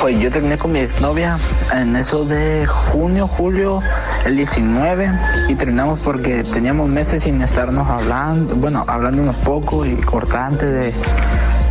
Pues 0.00 0.20
yo 0.20 0.30
terminé 0.30 0.56
con 0.56 0.72
mi 0.72 0.78
exnovia 0.78 1.36
en 1.74 1.96
eso 1.96 2.24
de 2.24 2.66
junio, 2.66 3.28
julio, 3.28 3.82
el 4.24 4.36
19 4.36 5.10
y 5.48 5.54
terminamos 5.56 6.00
porque 6.00 6.44
teníamos 6.44 6.88
meses 6.88 7.24
sin 7.24 7.42
estarnos 7.42 7.88
hablando, 7.88 8.54
bueno, 8.54 8.84
hablándonos 8.86 9.36
poco 9.36 9.84
y 9.84 9.96
cortante 9.96 10.64
de, 10.64 10.94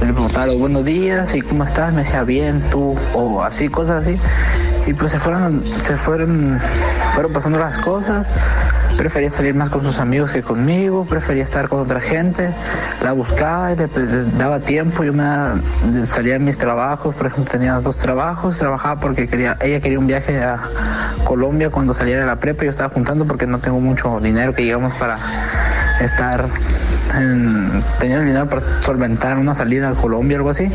le 0.01 0.13
preguntaba 0.13 0.47
los 0.47 0.59
buenos 0.59 0.85
días 0.85 1.33
y 1.33 1.41
cómo 1.41 1.63
estás, 1.63 1.93
me 1.93 2.03
decía 2.03 2.23
bien, 2.23 2.61
tú, 2.69 2.95
o 3.13 3.41
así, 3.41 3.69
cosas 3.69 4.03
así. 4.03 4.19
Y 4.85 4.93
pues 4.93 5.13
se 5.13 5.19
fueron, 5.19 5.65
se 5.65 5.97
fueron, 5.97 6.59
fueron 7.13 7.33
pasando 7.33 7.57
las 7.57 7.79
cosas 7.79 8.27
prefería 8.97 9.29
salir 9.29 9.55
más 9.55 9.69
con 9.69 9.83
sus 9.83 9.99
amigos 9.99 10.31
que 10.31 10.41
conmigo, 10.41 11.05
prefería 11.05 11.43
estar 11.43 11.69
con 11.69 11.81
otra 11.81 11.99
gente, 11.99 12.49
la 13.03 13.11
buscaba 13.11 13.73
y 13.73 13.75
le, 13.75 13.87
daba 14.37 14.59
tiempo, 14.59 15.03
yo 15.03 15.13
me 15.13 16.05
salía 16.05 16.35
en 16.35 16.45
mis 16.45 16.57
trabajos, 16.57 17.15
por 17.15 17.27
ejemplo 17.27 17.51
tenía 17.51 17.73
dos 17.75 17.97
trabajos, 17.97 18.57
trabajaba 18.57 18.99
porque 18.99 19.27
quería, 19.27 19.57
ella 19.61 19.79
quería 19.79 19.99
un 19.99 20.07
viaje 20.07 20.41
a 20.41 20.59
Colombia 21.23 21.69
cuando 21.69 21.93
saliera 21.93 22.21
de 22.21 22.27
la 22.27 22.37
prepa, 22.37 22.63
yo 22.63 22.71
estaba 22.71 22.89
juntando 22.89 23.25
porque 23.25 23.47
no 23.47 23.59
tengo 23.59 23.79
mucho 23.79 24.19
dinero 24.19 24.53
que 24.53 24.63
digamos 24.63 24.93
para 24.95 25.17
estar 26.01 26.49
en, 27.15 27.83
tenía 27.99 28.17
el 28.17 28.25
dinero 28.25 28.47
para 28.47 28.81
solventar 28.81 29.37
una 29.37 29.55
salida 29.55 29.89
a 29.89 29.93
Colombia 29.93 30.37
o 30.37 30.39
algo 30.39 30.49
así 30.49 30.67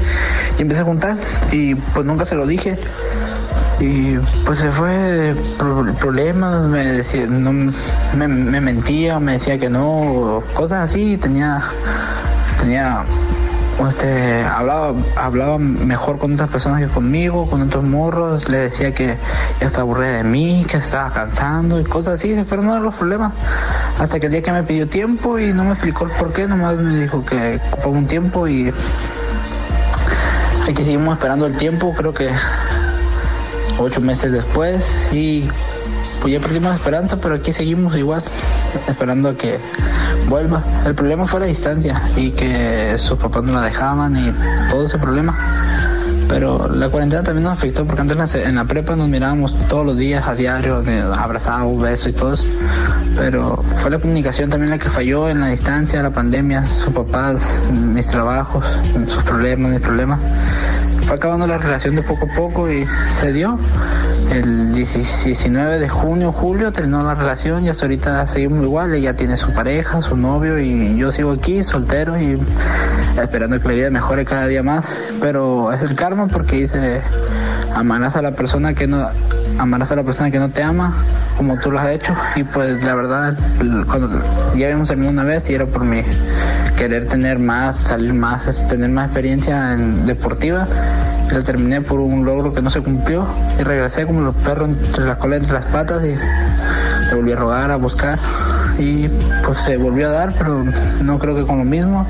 y 0.58 0.62
empecé 0.62 0.80
a 0.80 0.84
juntar 0.84 1.16
y 1.52 1.74
pues 1.74 2.06
nunca 2.06 2.24
se 2.24 2.34
lo 2.34 2.46
dije 2.46 2.76
y 3.80 4.18
pues 4.44 4.58
se 4.58 4.70
fue 4.70 5.34
problemas, 5.98 6.64
me 6.64 6.84
decía, 6.84 7.26
no, 7.26 7.72
me, 8.14 8.28
mentía, 8.28 9.18
me 9.18 9.32
decía 9.32 9.58
que 9.58 9.70
no, 9.70 10.42
cosas 10.52 10.90
así, 10.90 11.16
tenía, 11.16 11.62
tenía, 12.60 13.04
este, 13.88 14.42
hablaba, 14.44 14.94
hablaba 15.16 15.58
mejor 15.58 16.18
con 16.18 16.34
otras 16.34 16.50
personas 16.50 16.80
que 16.80 16.88
conmigo, 16.88 17.48
con 17.48 17.62
otros 17.62 17.84
morros, 17.84 18.48
le 18.48 18.58
decía 18.58 18.94
que 18.94 19.16
ya 19.60 19.66
estaba 19.66 19.82
aburrida 19.82 20.18
de 20.18 20.24
mí, 20.24 20.66
que 20.68 20.76
estaba 20.76 21.12
cansando 21.12 21.80
y 21.80 21.84
cosas 21.84 22.14
así, 22.14 22.34
se 22.34 22.44
fueron 22.44 22.82
los 22.82 22.94
problemas. 22.94 23.32
Hasta 23.98 24.20
que 24.20 24.26
el 24.26 24.32
día 24.32 24.42
que 24.42 24.52
me 24.52 24.62
pidió 24.62 24.88
tiempo 24.88 25.38
y 25.38 25.52
no 25.52 25.64
me 25.64 25.72
explicó 25.72 26.04
el 26.04 26.10
por 26.12 26.32
qué, 26.32 26.46
nomás 26.46 26.76
me 26.76 26.96
dijo 26.96 27.24
que 27.24 27.60
ocupaba 27.72 27.96
un 27.96 28.06
tiempo 28.06 28.46
y 28.48 28.72
que 30.74 30.84
seguimos 30.84 31.14
esperando 31.14 31.46
el 31.46 31.56
tiempo, 31.56 31.92
creo 31.96 32.14
que 32.14 32.30
ocho 33.80 34.00
meses 34.00 34.30
después 34.30 35.08
y 35.12 35.48
pues 36.20 36.34
ya 36.34 36.40
perdimos 36.40 36.70
la 36.70 36.76
esperanza, 36.76 37.18
pero 37.20 37.34
aquí 37.34 37.52
seguimos 37.52 37.96
igual, 37.96 38.22
esperando 38.86 39.30
a 39.30 39.36
que 39.36 39.58
vuelva. 40.28 40.62
El 40.84 40.94
problema 40.94 41.26
fue 41.26 41.40
la 41.40 41.46
distancia 41.46 42.00
y 42.16 42.30
que 42.30 42.96
sus 42.98 43.18
papás 43.18 43.42
no 43.42 43.52
la 43.54 43.62
dejaban 43.62 44.16
y 44.16 44.32
todo 44.70 44.84
ese 44.84 44.98
problema. 44.98 45.38
Pero 46.28 46.68
la 46.68 46.88
cuarentena 46.88 47.24
también 47.24 47.44
nos 47.44 47.54
afectó 47.54 47.84
porque 47.84 48.02
antes 48.02 48.34
en 48.36 48.54
la 48.54 48.64
prepa 48.64 48.94
nos 48.94 49.08
mirábamos 49.08 49.56
todos 49.66 49.84
los 49.84 49.96
días 49.96 50.28
a 50.28 50.34
diario, 50.34 50.84
abrazados, 51.18 51.80
besos 51.80 52.08
y 52.08 52.12
todo 52.12 52.34
eso. 52.34 52.44
Pero 53.16 53.64
fue 53.80 53.90
la 53.90 53.98
comunicación 53.98 54.48
también 54.48 54.70
la 54.70 54.78
que 54.78 54.88
falló 54.88 55.28
en 55.28 55.40
la 55.40 55.48
distancia, 55.48 56.02
la 56.02 56.10
pandemia, 56.10 56.66
sus 56.66 56.94
papás, 56.94 57.42
mis 57.72 58.06
trabajos, 58.06 58.64
sus 59.08 59.22
problemas, 59.24 59.72
mis 59.72 59.80
problemas 59.80 60.20
fue 61.10 61.16
acabando 61.16 61.48
la 61.48 61.58
relación 61.58 61.96
de 61.96 62.04
poco 62.04 62.26
a 62.30 62.34
poco 62.36 62.70
y 62.70 62.86
se 63.18 63.32
dio. 63.32 63.58
El 64.30 64.72
19 64.72 65.80
de 65.80 65.88
junio, 65.88 66.30
julio 66.30 66.70
terminó 66.70 67.02
la 67.02 67.16
relación 67.16 67.66
y 67.66 67.68
hasta 67.68 67.86
ahorita 67.86 68.28
seguimos 68.28 68.62
igual. 68.62 68.94
Ella 68.94 69.16
tiene 69.16 69.36
su 69.36 69.52
pareja, 69.52 70.02
su 70.02 70.16
novio 70.16 70.60
y 70.60 70.96
yo 70.96 71.10
sigo 71.10 71.32
aquí 71.32 71.64
soltero 71.64 72.16
y 72.16 72.40
esperando 73.20 73.60
que 73.60 73.66
la 73.66 73.74
vida 73.74 73.90
mejore 73.90 74.24
cada 74.24 74.46
día 74.46 74.62
más. 74.62 74.84
Pero 75.20 75.72
es 75.72 75.82
el 75.82 75.96
karma 75.96 76.28
porque 76.28 76.58
dice 76.58 77.02
amarás 77.74 78.16
a 78.16 78.22
la 78.22 78.32
persona 78.32 78.74
que 78.74 78.86
no 78.86 79.08
amarás 79.58 79.92
a 79.92 79.96
la 79.96 80.02
persona 80.02 80.30
que 80.30 80.38
no 80.38 80.50
te 80.50 80.62
ama 80.62 80.94
como 81.36 81.58
tú 81.58 81.70
lo 81.70 81.78
has 81.78 81.88
hecho 81.90 82.14
y 82.34 82.44
pues 82.44 82.82
la 82.82 82.94
verdad 82.94 83.38
cuando 83.86 84.20
ya 84.54 84.66
habíamos 84.66 84.88
terminado 84.88 85.12
una 85.12 85.24
vez 85.24 85.48
y 85.50 85.54
era 85.54 85.66
por 85.66 85.84
mi 85.84 86.02
querer 86.78 87.08
tener 87.08 87.38
más 87.38 87.78
salir 87.78 88.14
más 88.14 88.68
tener 88.68 88.90
más 88.90 89.06
experiencia 89.06 89.72
en 89.72 90.06
deportiva 90.06 90.66
la 91.30 91.42
terminé 91.42 91.80
por 91.80 92.00
un 92.00 92.24
logro 92.24 92.52
que 92.52 92.62
no 92.62 92.70
se 92.70 92.80
cumplió 92.82 93.26
y 93.58 93.62
regresé 93.62 94.06
como 94.06 94.20
los 94.20 94.34
perros 94.34 94.70
entre 94.70 95.04
las 95.04 95.16
colas 95.18 95.40
entre 95.40 95.54
las 95.54 95.66
patas 95.66 96.02
y 96.04 96.16
le 97.08 97.14
volví 97.14 97.32
a 97.32 97.36
rogar 97.36 97.70
a 97.70 97.76
buscar 97.76 98.18
y 98.78 99.08
pues 99.44 99.58
se 99.58 99.76
volvió 99.76 100.08
a 100.08 100.12
dar 100.12 100.32
pero 100.36 100.64
no 101.02 101.18
creo 101.18 101.36
que 101.36 101.44
con 101.44 101.58
lo 101.58 101.64
mismo 101.64 102.06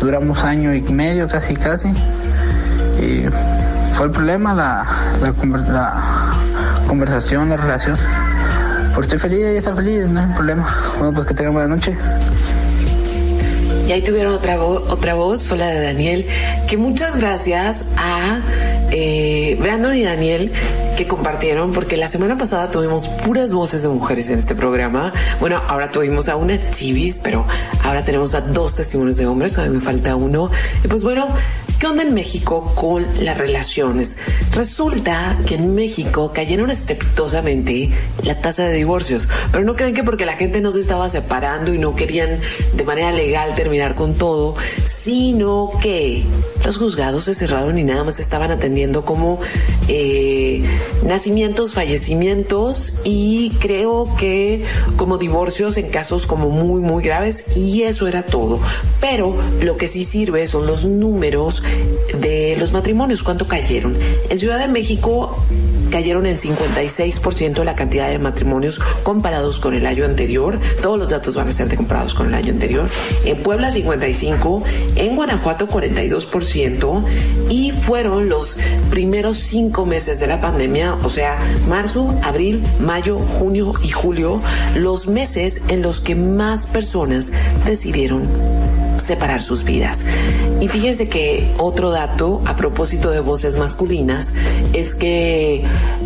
duramos 0.00 0.44
año 0.44 0.74
y 0.74 0.82
medio 0.82 1.28
casi 1.28 1.54
casi 1.54 1.88
y 3.00 3.24
fue 3.92 4.06
el 4.06 4.12
problema 4.12 4.54
la, 4.54 4.86
la, 5.20 6.02
conversación, 6.86 7.50
la 7.50 7.56
relación. 7.56 7.98
Por 8.94 9.04
estoy 9.04 9.18
feliz, 9.18 9.40
ella 9.40 9.58
está 9.58 9.74
feliz, 9.74 10.08
no 10.08 10.20
es 10.20 10.26
un 10.26 10.34
problema. 10.34 10.66
Bueno, 10.98 11.12
pues 11.12 11.26
que 11.26 11.34
tengan 11.34 11.52
buena 11.52 11.68
noche. 11.68 11.96
Y 13.90 13.92
ahí 13.92 14.02
tuvieron 14.02 14.32
otra, 14.34 14.56
voz, 14.56 14.88
otra 14.88 15.14
voz, 15.14 15.42
fue 15.42 15.58
la 15.58 15.66
de 15.66 15.80
Daniel, 15.80 16.24
que 16.68 16.76
muchas 16.76 17.16
gracias 17.16 17.84
a 17.96 18.40
eh, 18.92 19.56
Brandon 19.60 19.92
y 19.96 20.04
Daniel 20.04 20.52
que 20.96 21.08
compartieron, 21.08 21.72
porque 21.72 21.96
la 21.96 22.06
semana 22.06 22.38
pasada 22.38 22.70
tuvimos 22.70 23.08
puras 23.08 23.52
voces 23.52 23.82
de 23.82 23.88
mujeres 23.88 24.30
en 24.30 24.38
este 24.38 24.54
programa. 24.54 25.12
Bueno, 25.40 25.60
ahora 25.66 25.90
tuvimos 25.90 26.28
a 26.28 26.36
una 26.36 26.70
Chivis, 26.70 27.18
pero 27.18 27.44
ahora 27.82 28.04
tenemos 28.04 28.34
a 28.34 28.42
dos 28.42 28.76
testimonios 28.76 29.16
de 29.16 29.26
hombres, 29.26 29.52
todavía 29.52 29.80
me 29.80 29.84
falta 29.84 30.14
uno. 30.14 30.52
Y 30.84 30.86
pues 30.86 31.02
bueno, 31.02 31.26
¿Qué 31.80 31.86
onda 31.86 32.02
en 32.02 32.12
México 32.12 32.74
con 32.74 33.06
las 33.24 33.38
relaciones? 33.38 34.18
Resulta 34.52 35.38
que 35.46 35.54
en 35.54 35.74
México 35.74 36.30
cayeron 36.30 36.70
estrepitosamente 36.70 37.88
la 38.22 38.38
tasa 38.38 38.64
de 38.64 38.74
divorcios, 38.74 39.30
pero 39.50 39.64
no 39.64 39.74
creen 39.74 39.94
que 39.94 40.04
porque 40.04 40.26
la 40.26 40.34
gente 40.34 40.60
no 40.60 40.72
se 40.72 40.80
estaba 40.80 41.08
separando 41.08 41.72
y 41.72 41.78
no 41.78 41.94
querían 41.94 42.38
de 42.74 42.84
manera 42.84 43.12
legal 43.12 43.54
terminar 43.54 43.94
con 43.94 44.12
todo, 44.12 44.56
sino 44.84 45.70
que 45.82 46.22
los 46.64 46.76
juzgados 46.76 47.24
se 47.24 47.34
cerraron 47.34 47.78
y 47.78 47.84
nada 47.84 48.04
más 48.04 48.20
estaban 48.20 48.50
atendiendo 48.50 49.04
como 49.04 49.40
eh, 49.88 50.62
nacimientos, 51.04 51.74
fallecimientos 51.74 52.94
y 53.04 53.50
creo 53.60 54.14
que 54.18 54.64
como 54.96 55.18
divorcios 55.18 55.76
en 55.78 55.88
casos 55.88 56.26
como 56.26 56.50
muy, 56.50 56.80
muy 56.80 57.02
graves 57.02 57.44
y 57.56 57.82
eso 57.82 58.08
era 58.08 58.22
todo. 58.24 58.60
Pero 59.00 59.36
lo 59.62 59.76
que 59.76 59.88
sí 59.88 60.04
sirve 60.04 60.46
son 60.46 60.66
los 60.66 60.84
números 60.84 61.62
de 62.20 62.56
los 62.58 62.72
matrimonios, 62.72 63.22
¿cuánto 63.22 63.46
cayeron? 63.46 63.96
En 64.28 64.38
Ciudad 64.38 64.58
de 64.58 64.68
México 64.68 65.36
cayeron 65.90 66.26
en 66.26 66.36
56% 66.36 67.54
de 67.54 67.64
la 67.64 67.74
cantidad 67.74 68.08
de 68.08 68.18
matrimonios 68.18 68.80
comparados 69.02 69.60
con 69.60 69.74
el 69.74 69.86
año 69.86 70.04
anterior. 70.04 70.58
Todos 70.82 70.98
los 70.98 71.10
datos 71.10 71.36
van 71.36 71.48
a 71.48 71.50
de 71.50 71.76
comparados 71.76 72.14
con 72.14 72.28
el 72.28 72.34
año 72.34 72.52
anterior. 72.52 72.88
En 73.24 73.42
Puebla 73.42 73.70
55, 73.70 74.62
en 74.96 75.16
Guanajuato 75.16 75.68
42% 75.68 77.04
y 77.50 77.72
fueron 77.72 78.28
los 78.28 78.56
primeros 78.90 79.36
cinco 79.36 79.84
meses 79.84 80.20
de 80.20 80.26
la 80.26 80.40
pandemia, 80.40 80.94
o 81.02 81.08
sea, 81.08 81.38
marzo, 81.68 82.14
abril, 82.22 82.62
mayo, 82.80 83.18
junio 83.18 83.72
y 83.82 83.88
julio, 83.88 84.40
los 84.74 85.08
meses 85.08 85.60
en 85.68 85.82
los 85.82 86.00
que 86.00 86.14
más 86.14 86.66
personas 86.66 87.32
decidieron 87.66 88.28
separar 89.00 89.42
sus 89.42 89.64
vidas. 89.64 90.04
Y 90.60 90.68
fíjense 90.68 91.08
que 91.08 91.52
otro 91.58 91.90
dato 91.90 92.42
a 92.46 92.56
propósito 92.56 93.10
de 93.10 93.20
voces 93.20 93.56
masculinas 93.58 94.32
es 94.72 94.94
que 94.94 95.64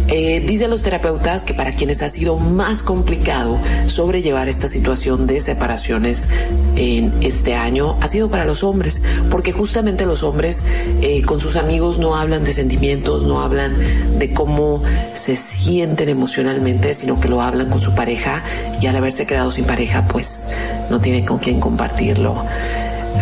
eh, 0.08 0.40
dicen 0.40 0.70
los 0.70 0.82
terapeutas 0.82 1.44
que 1.44 1.54
para 1.54 1.72
quienes 1.72 2.02
ha 2.02 2.08
sido 2.08 2.36
más 2.36 2.82
complicado 2.82 3.58
sobrellevar 3.86 4.48
esta 4.48 4.68
situación 4.68 5.26
de 5.26 5.40
separaciones 5.40 6.28
en 6.76 7.12
este 7.22 7.54
año 7.54 7.96
ha 8.00 8.08
sido 8.08 8.28
para 8.28 8.44
los 8.44 8.64
hombres, 8.64 9.02
porque 9.30 9.52
justamente 9.52 10.04
los 10.04 10.22
hombres 10.22 10.62
eh, 11.00 11.22
con 11.22 11.40
sus 11.40 11.56
amigos 11.56 11.98
no 11.98 12.16
hablan 12.16 12.44
de 12.44 12.52
sentimientos, 12.52 13.24
no 13.24 13.40
hablan 13.40 13.74
de 14.18 14.32
cómo 14.34 14.82
se 15.14 15.36
sienten 15.36 16.08
emocionalmente, 16.08 16.92
sino 16.92 17.18
que 17.18 17.28
lo 17.28 17.40
hablan 17.40 17.70
con 17.70 17.80
su 17.80 17.94
pareja 17.94 18.42
y 18.80 18.86
al 18.86 18.96
haberse 18.96 19.26
quedado 19.26 19.50
sin 19.50 19.64
pareja, 19.64 20.06
pues 20.06 20.46
no 20.90 21.00
tienen 21.00 21.24
con 21.24 21.38
quién 21.38 21.60
compartirlo. 21.60 22.44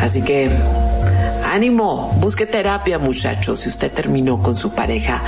Así 0.01 0.22
que 0.22 0.51
ánimo, 1.45 2.16
busque 2.20 2.47
terapia 2.47 2.99
muchachos 2.99 3.61
si 3.61 3.68
usted 3.68 3.93
terminó 3.93 4.43
con 4.43 4.57
su 4.57 4.70
pareja. 4.72 5.22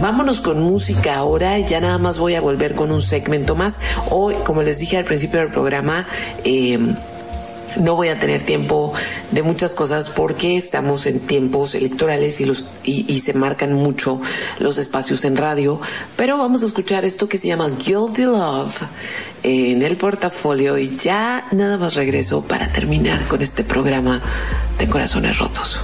Vámonos 0.00 0.40
con 0.40 0.60
música 0.60 1.16
ahora, 1.16 1.58
ya 1.58 1.80
nada 1.80 1.98
más 1.98 2.18
voy 2.18 2.34
a 2.34 2.40
volver 2.40 2.74
con 2.74 2.90
un 2.90 3.02
segmento 3.02 3.54
más. 3.54 3.80
Hoy, 4.10 4.34
como 4.44 4.62
les 4.62 4.78
dije 4.78 4.96
al 4.96 5.04
principio 5.04 5.40
del 5.40 5.50
programa, 5.50 6.06
eh, 6.44 6.78
no 7.76 7.94
voy 7.96 8.08
a 8.08 8.18
tener 8.18 8.42
tiempo 8.42 8.92
de 9.30 9.42
muchas 9.42 9.74
cosas 9.74 10.08
porque 10.08 10.56
estamos 10.56 11.06
en 11.06 11.20
tiempos 11.20 11.74
electorales 11.74 12.40
y 12.40 12.44
los 12.44 12.66
y, 12.84 13.20
se 13.20 13.34
marcan 13.34 13.72
mucho 13.72 14.20
los 14.58 14.78
espacios 14.78 15.24
en 15.24 15.36
radio, 15.36 15.80
pero 16.16 16.38
vamos 16.38 16.62
a 16.62 16.66
escuchar 16.66 17.04
esto 17.04 17.28
que 17.28 17.36
se 17.36 17.48
llama 17.48 17.68
Guilty 17.68 18.22
Love 18.22 18.82
en 19.42 19.82
el 19.82 19.96
portafolio 19.96 20.78
y 20.78 20.96
ya 20.96 21.46
nada 21.52 21.76
más 21.78 21.94
regreso 21.94 22.42
para 22.42 22.72
terminar 22.72 23.26
con 23.26 23.42
este 23.42 23.64
programa 23.64 24.22
de 24.78 24.88
corazones 24.88 25.38
rotos. 25.38 25.80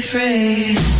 Se 0.00 0.97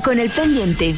con 0.00 0.18
el 0.18 0.30
pendiente. 0.30 0.94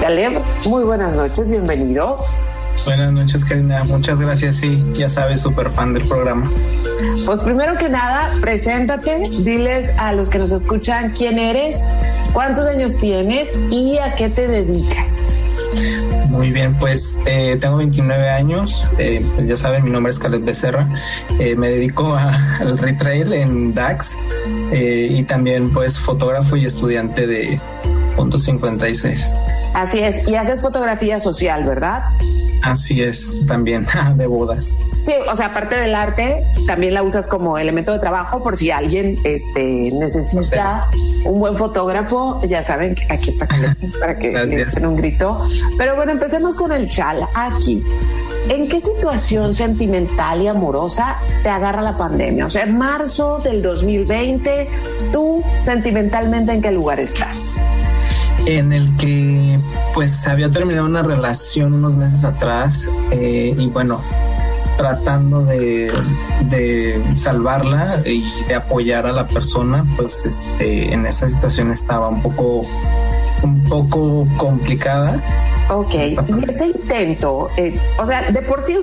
Caleb, 0.00 0.40
muy 0.66 0.84
buenas 0.84 1.14
noches, 1.14 1.50
bienvenido. 1.50 2.18
Buenas 2.84 3.12
noches, 3.12 3.44
Karina. 3.44 3.84
Muchas 3.84 4.20
gracias. 4.20 4.56
Sí, 4.56 4.84
ya 4.92 5.08
sabes, 5.08 5.40
súper 5.40 5.70
fan 5.70 5.94
del 5.94 6.06
programa. 6.06 6.50
Pues 7.26 7.42
primero 7.42 7.76
que 7.78 7.88
nada, 7.88 8.38
preséntate, 8.40 9.20
diles 9.42 9.94
a 9.96 10.12
los 10.12 10.28
que 10.28 10.38
nos 10.38 10.52
escuchan 10.52 11.12
quién 11.16 11.38
eres, 11.38 11.90
cuántos 12.32 12.66
años 12.66 12.98
tienes 12.98 13.48
y 13.70 13.98
a 13.98 14.14
qué 14.14 14.28
te 14.28 14.46
dedicas. 14.46 15.24
Muy 16.34 16.50
bien, 16.50 16.76
pues 16.80 17.16
eh, 17.26 17.56
tengo 17.60 17.76
29 17.76 18.28
años, 18.28 18.90
eh, 18.98 19.24
pues 19.36 19.46
ya 19.46 19.56
saben, 19.56 19.84
mi 19.84 19.90
nombre 19.90 20.10
es 20.10 20.18
Caleb 20.18 20.42
Becerra, 20.42 20.88
eh, 21.38 21.54
me 21.54 21.70
dedico 21.70 22.16
al 22.60 22.76
retrail 22.76 23.32
en 23.32 23.72
DAX 23.72 24.18
y 24.72 25.22
también 25.22 25.72
pues 25.72 25.98
fotógrafo 25.98 26.56
y 26.56 26.66
estudiante 26.66 27.28
de 27.28 27.60
56. 28.16 29.34
Así 29.74 30.00
es, 30.00 30.26
y 30.26 30.36
haces 30.36 30.62
fotografía 30.62 31.20
social, 31.20 31.64
¿verdad? 31.64 32.04
Así 32.64 33.02
es, 33.02 33.46
también, 33.46 33.86
de 34.16 34.26
bodas. 34.26 34.78
Sí, 35.04 35.12
o 35.30 35.36
sea, 35.36 35.46
aparte 35.46 35.74
del 35.74 35.94
arte, 35.94 36.44
también 36.66 36.94
la 36.94 37.02
usas 37.02 37.28
como 37.28 37.58
elemento 37.58 37.92
de 37.92 37.98
trabajo 37.98 38.42
por 38.42 38.56
si 38.56 38.70
alguien 38.70 39.18
este, 39.24 39.62
necesita 39.92 40.88
un 41.26 41.40
buen 41.40 41.58
fotógrafo, 41.58 42.40
ya 42.48 42.62
saben 42.62 42.96
aquí 43.10 43.28
está 43.28 43.46
para 44.00 44.18
que 44.18 44.30
den 44.30 44.86
un 44.86 44.96
grito. 44.96 45.46
Pero 45.76 45.94
bueno, 45.94 46.12
empecemos 46.12 46.56
con 46.56 46.72
el 46.72 46.88
chal 46.88 47.28
aquí. 47.34 47.84
¿En 48.48 48.68
qué 48.68 48.80
situación 48.80 49.52
sentimental 49.52 50.40
y 50.40 50.48
amorosa 50.48 51.18
te 51.42 51.50
agarra 51.50 51.82
la 51.82 51.98
pandemia? 51.98 52.46
O 52.46 52.50
sea, 52.50 52.62
en 52.62 52.78
marzo 52.78 53.40
del 53.40 53.62
2020, 53.62 54.68
tú 55.12 55.42
sentimentalmente 55.60 56.52
en 56.52 56.62
qué 56.62 56.70
lugar 56.70 57.00
estás? 57.00 57.58
En 58.46 58.72
el 58.72 58.96
que 58.96 59.58
pues 59.94 60.26
había 60.26 60.50
terminado 60.50 60.86
una 60.86 61.02
relación 61.02 61.74
unos 61.74 61.96
meses 61.96 62.24
atrás 62.24 62.90
eh, 63.10 63.54
y 63.56 63.66
bueno 63.66 64.02
tratando 64.76 65.44
de, 65.44 65.92
salvarla 67.14 68.02
y 68.04 68.24
de 68.48 68.54
apoyar 68.54 69.06
a 69.06 69.12
la 69.12 69.26
persona 69.26 69.84
pues 69.96 70.24
este 70.26 70.92
en 70.92 71.06
esa 71.06 71.28
situación 71.28 71.70
estaba 71.70 72.08
un 72.08 72.22
poco 72.22 72.62
un 73.42 73.64
poco 73.64 74.26
complicada 74.36 75.20
Ok, 75.70 75.94
y 75.94 76.50
ese 76.50 76.66
intento, 76.66 77.48
eh, 77.56 77.80
o 77.98 78.04
sea, 78.04 78.30
de 78.30 78.42
por 78.42 78.62
sí 78.62 78.76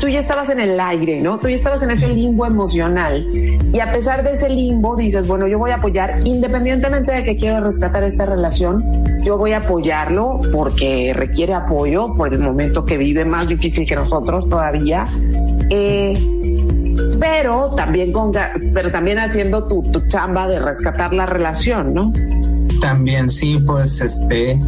tú 0.00 0.08
ya 0.08 0.20
estabas 0.20 0.48
en 0.48 0.60
el 0.60 0.80
aire, 0.80 1.20
¿no? 1.20 1.38
Tú 1.38 1.48
ya 1.48 1.54
estabas 1.54 1.82
en 1.82 1.90
ese 1.90 2.08
limbo 2.08 2.46
emocional 2.46 3.26
y 3.72 3.80
a 3.80 3.92
pesar 3.92 4.24
de 4.24 4.32
ese 4.32 4.48
limbo 4.48 4.96
dices, 4.96 5.26
bueno, 5.26 5.46
yo 5.46 5.58
voy 5.58 5.72
a 5.72 5.76
apoyar, 5.76 6.14
independientemente 6.24 7.12
de 7.12 7.24
que 7.24 7.36
quiero 7.36 7.60
rescatar 7.60 8.02
esta 8.04 8.24
relación, 8.24 8.82
yo 9.22 9.36
voy 9.36 9.52
a 9.52 9.58
apoyarlo 9.58 10.40
porque 10.52 11.12
requiere 11.14 11.52
apoyo 11.52 12.06
por 12.16 12.32
el 12.32 12.40
momento 12.40 12.86
que 12.86 12.96
vive 12.96 13.26
más 13.26 13.48
difícil 13.48 13.86
que 13.86 13.94
nosotros 13.94 14.48
todavía. 14.48 15.06
Eh, 15.68 16.14
pero 17.20 17.74
también 17.74 18.10
con, 18.10 18.32
pero 18.74 18.90
también 18.90 19.18
haciendo 19.18 19.66
tu, 19.66 19.82
tu 19.92 20.06
chamba 20.06 20.48
de 20.48 20.58
rescatar 20.58 21.12
la 21.12 21.26
relación, 21.26 21.92
¿no? 21.92 22.12
También 22.80 23.30
sí, 23.30 23.58
pues 23.64 24.00
este, 24.00 24.58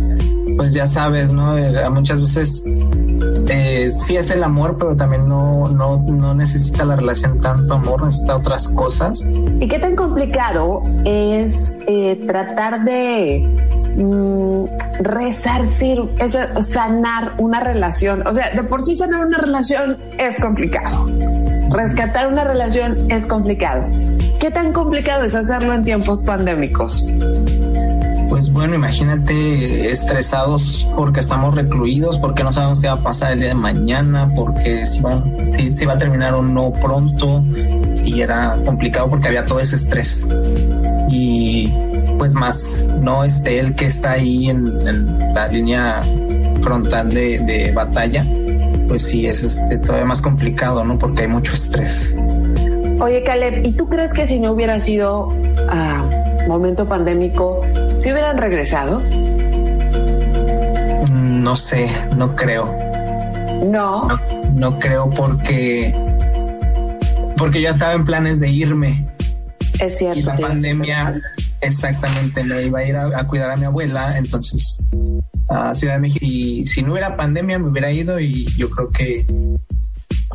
pues 0.57 0.73
ya 0.73 0.87
sabes, 0.87 1.33
¿no? 1.33 1.57
Eh, 1.57 1.89
muchas 1.91 2.21
veces 2.21 2.65
eh, 3.49 3.91
sí 3.93 4.17
es 4.17 4.31
el 4.31 4.43
amor, 4.43 4.77
pero 4.79 4.97
también 4.97 5.29
no, 5.29 5.69
no, 5.69 5.99
no 5.99 6.35
necesita 6.35 6.85
la 6.85 6.97
relación 6.97 7.39
tanto 7.39 7.75
amor, 7.75 8.05
necesita 8.05 8.37
otras 8.37 8.69
cosas. 8.69 9.25
¿Y 9.61 9.67
qué 9.69 9.79
tan 9.79 9.97
complicado 9.97 10.83
es 11.05 11.77
eh, 11.87 12.25
tratar 12.27 12.85
de 12.85 13.49
mm, 13.97 14.65
resarcir, 15.03 16.01
es, 16.19 16.39
sanar 16.67 17.35
una 17.39 17.61
relación? 17.61 18.27
O 18.27 18.35
sea, 18.35 18.51
de 18.51 18.63
por 18.65 18.83
sí 18.83 18.97
sanar 18.97 19.27
una 19.27 19.39
relación 19.39 19.99
es 20.19 20.41
complicado. 20.41 21.07
Rescatar 21.71 22.29
una 22.29 22.45
relación 22.45 23.11
es 23.11 23.27
complicado. 23.27 23.87
¿Qué 24.39 24.51
tan 24.51 24.73
complicado 24.73 25.25
es 25.25 25.35
hacerlo 25.35 25.73
en 25.73 25.83
tiempos 25.83 26.23
pandémicos? 26.23 27.09
Pues 28.35 28.53
bueno, 28.53 28.75
imagínate 28.75 29.93
estresados 29.93 30.89
porque 30.97 31.21
estamos 31.21 31.55
recluidos, 31.55 32.19
porque 32.19 32.43
no 32.43 32.53
sabemos 32.53 32.81
qué 32.81 32.89
va 32.89 32.95
a 32.95 32.99
pasar 32.99 33.35
el 33.35 33.39
día 33.39 33.51
de 33.51 33.55
mañana, 33.55 34.29
porque 34.35 34.85
si, 34.87 35.01
vamos, 35.01 35.37
va 35.89 35.93
a 35.93 35.99
terminar 35.99 36.35
o 36.35 36.43
no 36.43 36.73
pronto, 36.73 37.45
y 38.05 38.23
era 38.23 38.59
complicado 38.65 39.09
porque 39.09 39.29
había 39.29 39.45
todo 39.45 39.61
ese 39.61 39.77
estrés. 39.77 40.27
Y 41.09 41.73
pues 42.19 42.35
más, 42.35 42.85
no 43.01 43.23
este, 43.23 43.61
el 43.61 43.77
que 43.77 43.87
está 43.87 44.15
ahí 44.15 44.51
en, 44.51 45.17
la 45.33 45.47
línea 45.47 46.01
frontal 46.61 47.11
de, 47.11 47.71
batalla, 47.73 48.27
pues 48.89 49.03
sí 49.03 49.29
es 49.29 49.45
este, 49.45 49.79
todavía 49.79 50.07
más 50.07 50.21
complicado, 50.21 50.83
¿no? 50.83 50.99
Porque 50.99 51.23
hay 51.23 51.29
mucho 51.29 51.55
estrés. 51.55 52.17
Oye, 53.01 53.23
Caleb, 53.23 53.65
¿y 53.65 53.71
tú 53.75 53.89
crees 53.89 54.13
que 54.13 54.27
si 54.27 54.41
no 54.41 54.51
hubiera 54.51 54.81
sido 54.81 55.29
ah, 55.69 56.05
momento 56.49 56.87
pandémico, 56.87 57.61
si 58.05 58.13
hubieran 58.13 58.37
regresado? 58.37 59.01
No 61.09 61.57
sé, 61.57 61.91
no 62.15 62.37
creo. 62.37 62.67
No. 63.65 64.07
No, 64.53 64.79
creo 64.79 65.09
porque 65.09 65.95
porque 67.39 67.63
ya 67.63 67.71
estaba 67.71 67.95
en 67.95 68.05
planes 68.05 68.41
de 68.41 68.51
irme. 68.51 69.09
Es 69.81 69.97
cierto. 69.97 70.21
Y 70.21 70.23
la 70.23 70.37
pandemia, 70.37 71.15
exactamente, 71.63 72.45
me 72.45 72.65
iba 72.65 72.81
a 72.81 72.85
ir 72.85 72.95
a, 72.95 73.27
cuidar 73.27 73.51
a 73.51 73.57
mi 73.57 73.65
abuela, 73.65 74.19
entonces 74.19 74.85
a 75.49 75.75
Ciudad 75.75 75.95
de 75.95 76.01
México. 76.01 76.27
Y 76.29 76.67
si 76.67 76.83
no 76.83 76.93
hubiera 76.93 77.17
pandemia, 77.17 77.59
me 77.59 77.71
hubiera 77.71 77.91
ido 77.91 78.21
y 78.21 78.45
yo 78.59 78.69
creo 78.69 78.89
que 78.89 79.27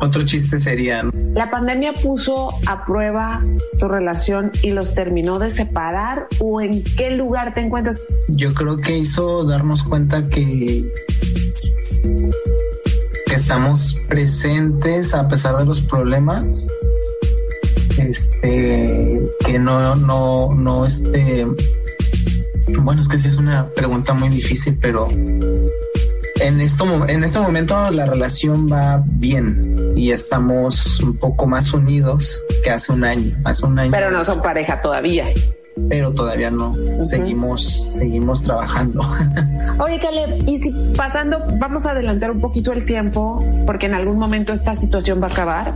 otro 0.00 0.24
chiste 0.24 0.58
sería... 0.58 1.02
¿La 1.34 1.50
pandemia 1.50 1.92
puso 1.92 2.50
a 2.66 2.84
prueba 2.84 3.42
tu 3.78 3.88
relación 3.88 4.50
y 4.62 4.70
los 4.70 4.94
terminó 4.94 5.38
de 5.38 5.50
separar 5.50 6.26
o 6.38 6.60
en 6.60 6.82
qué 6.82 7.12
lugar 7.12 7.54
te 7.54 7.60
encuentras? 7.60 8.00
Yo 8.28 8.52
creo 8.54 8.76
que 8.78 8.98
hizo 8.98 9.44
darnos 9.44 9.84
cuenta 9.84 10.24
que 10.26 10.90
que 13.26 13.34
estamos 13.34 14.00
presentes 14.08 15.14
a 15.14 15.28
pesar 15.28 15.56
de 15.58 15.64
los 15.64 15.82
problemas 15.82 16.66
este 17.98 19.28
que 19.44 19.58
no 19.58 19.94
no 19.94 20.54
no 20.54 20.86
este 20.86 21.46
bueno 22.78 23.02
es 23.02 23.08
que 23.08 23.18
sí 23.18 23.28
es 23.28 23.36
una 23.36 23.68
pregunta 23.68 24.14
muy 24.14 24.30
difícil 24.30 24.78
pero 24.80 25.08
en, 26.40 26.60
esto, 26.60 27.06
en 27.08 27.24
este 27.24 27.38
momento 27.38 27.90
la 27.90 28.06
relación 28.06 28.68
va 28.70 29.02
bien 29.06 29.90
y 29.96 30.12
estamos 30.12 31.00
un 31.00 31.16
poco 31.18 31.46
más 31.46 31.72
unidos 31.72 32.42
que 32.64 32.70
hace 32.70 32.92
un 32.92 33.04
año. 33.04 33.36
Hace 33.44 33.66
un 33.66 33.78
año. 33.78 33.90
Pero 33.90 34.10
no 34.10 34.24
son 34.24 34.40
pareja 34.42 34.80
todavía 34.80 35.26
pero 35.88 36.12
todavía 36.12 36.50
no. 36.50 36.74
Seguimos, 37.04 37.62
seguimos 37.90 38.42
trabajando. 38.42 39.00
Oye, 39.80 39.98
Caleb, 39.98 40.48
y 40.48 40.58
si 40.58 40.70
pasando, 40.94 41.38
vamos 41.58 41.86
a 41.86 41.90
adelantar 41.90 42.30
un 42.30 42.40
poquito 42.40 42.72
el 42.72 42.84
tiempo, 42.84 43.38
porque 43.66 43.86
en 43.86 43.94
algún 43.94 44.18
momento 44.18 44.52
esta 44.52 44.74
situación 44.74 45.20
va 45.22 45.26
a 45.28 45.30
acabar. 45.30 45.74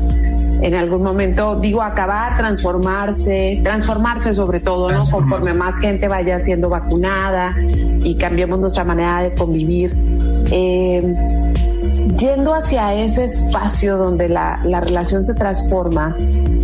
En 0.63 0.75
algún 0.75 1.03
momento, 1.03 1.59
digo, 1.61 1.83
acabar, 1.83 2.37
transformarse, 2.37 3.61
transformarse 3.63 4.35
sobre 4.35 4.61
todo, 4.61 4.91
¿no? 4.91 5.05
Conforme 5.11 5.53
más 5.53 5.79
gente 5.79 6.09
vaya 6.09 6.39
siendo 6.39 6.69
vacunada 6.69 7.53
y 7.59 8.17
cambiemos 8.17 8.61
nuestra 8.61 8.85
manera 8.85 9.23
de 9.23 9.35
convivir. 9.35 9.95
Eh, 10.51 11.13
yendo 12.19 12.55
hacia 12.55 12.95
ese 12.95 13.25
espacio 13.25 13.97
donde 13.99 14.29
la, 14.29 14.61
la 14.65 14.81
relación 14.81 15.23
se 15.23 15.35
transforma, 15.35 16.17
¿Tú 16.17 16.64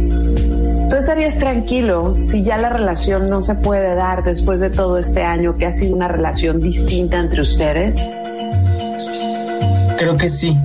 estarías 1.11 1.41
tranquilo 1.41 2.15
si 2.15 2.45
ya 2.45 2.57
la 2.57 2.69
relación 2.69 3.29
no 3.29 3.43
se 3.43 3.57
puede 3.57 3.97
dar 3.97 4.23
después 4.23 4.61
de 4.61 4.71
todo 4.71 4.97
este 4.97 5.25
año 5.25 5.55
que 5.55 5.67
ha 5.67 5.73
sido 5.73 5.97
una 5.97 6.07
relación 6.07 6.61
distinta 6.61 7.19
entre 7.19 7.43
ustedes? 7.43 7.99
Creo 9.99 10.17
que 10.17 10.29
sí. 10.29 10.57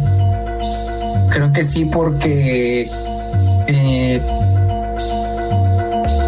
Creo 1.32 1.52
que 1.52 1.64
sí 1.64 1.86
porque 1.86 2.88
eh, 3.66 4.22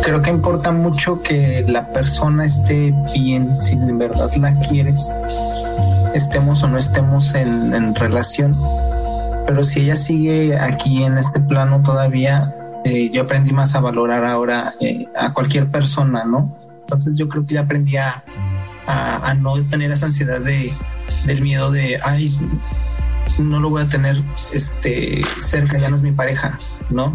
creo 0.02 0.20
que 0.24 0.32
importa 0.32 0.72
mucho 0.72 1.22
que 1.22 1.64
la 1.68 1.86
persona 1.86 2.48
esté 2.48 2.96
bien, 3.14 3.60
si 3.60 3.74
en 3.74 4.00
verdad 4.00 4.34
la 4.38 4.60
quieres, 4.62 5.14
estemos 6.16 6.64
o 6.64 6.68
no 6.68 6.80
estemos 6.80 7.36
en, 7.36 7.72
en 7.72 7.94
relación. 7.94 8.56
Pero 9.46 9.64
si 9.64 9.82
ella 9.82 9.96
sigue 9.96 10.58
aquí 10.58 11.04
en 11.04 11.20
este 11.20 11.40
plano 11.40 11.84
todavía, 11.84 12.52
eh, 12.84 13.10
yo 13.12 13.24
aprendí 13.24 13.52
más 13.52 13.76
a 13.76 13.80
valorar 13.80 14.26
ahora 14.26 14.74
eh, 14.80 15.08
a 15.16 15.34
cualquier 15.34 15.70
persona, 15.70 16.24
¿no? 16.26 16.56
Entonces 16.82 17.16
yo 17.18 17.28
creo 17.28 17.46
que 17.46 17.56
ya 17.56 17.62
aprendí 17.62 17.98
a, 17.98 18.24
no 19.42 19.62
tener 19.66 19.92
esa 19.92 20.06
ansiedad 20.06 20.40
de, 20.40 20.72
del 21.26 21.42
miedo 21.42 21.72
de, 21.72 22.00
ay, 22.02 22.34
no 23.40 23.60
lo 23.60 23.70
voy 23.70 23.84
a 23.84 23.88
tener 23.88 24.16
este 24.54 25.22
cerca, 25.40 25.78
ya 25.78 25.90
no 25.90 25.98
es 25.98 26.02
mi 26.02 26.14
pareja, 26.14 26.58
¿no? 26.90 27.14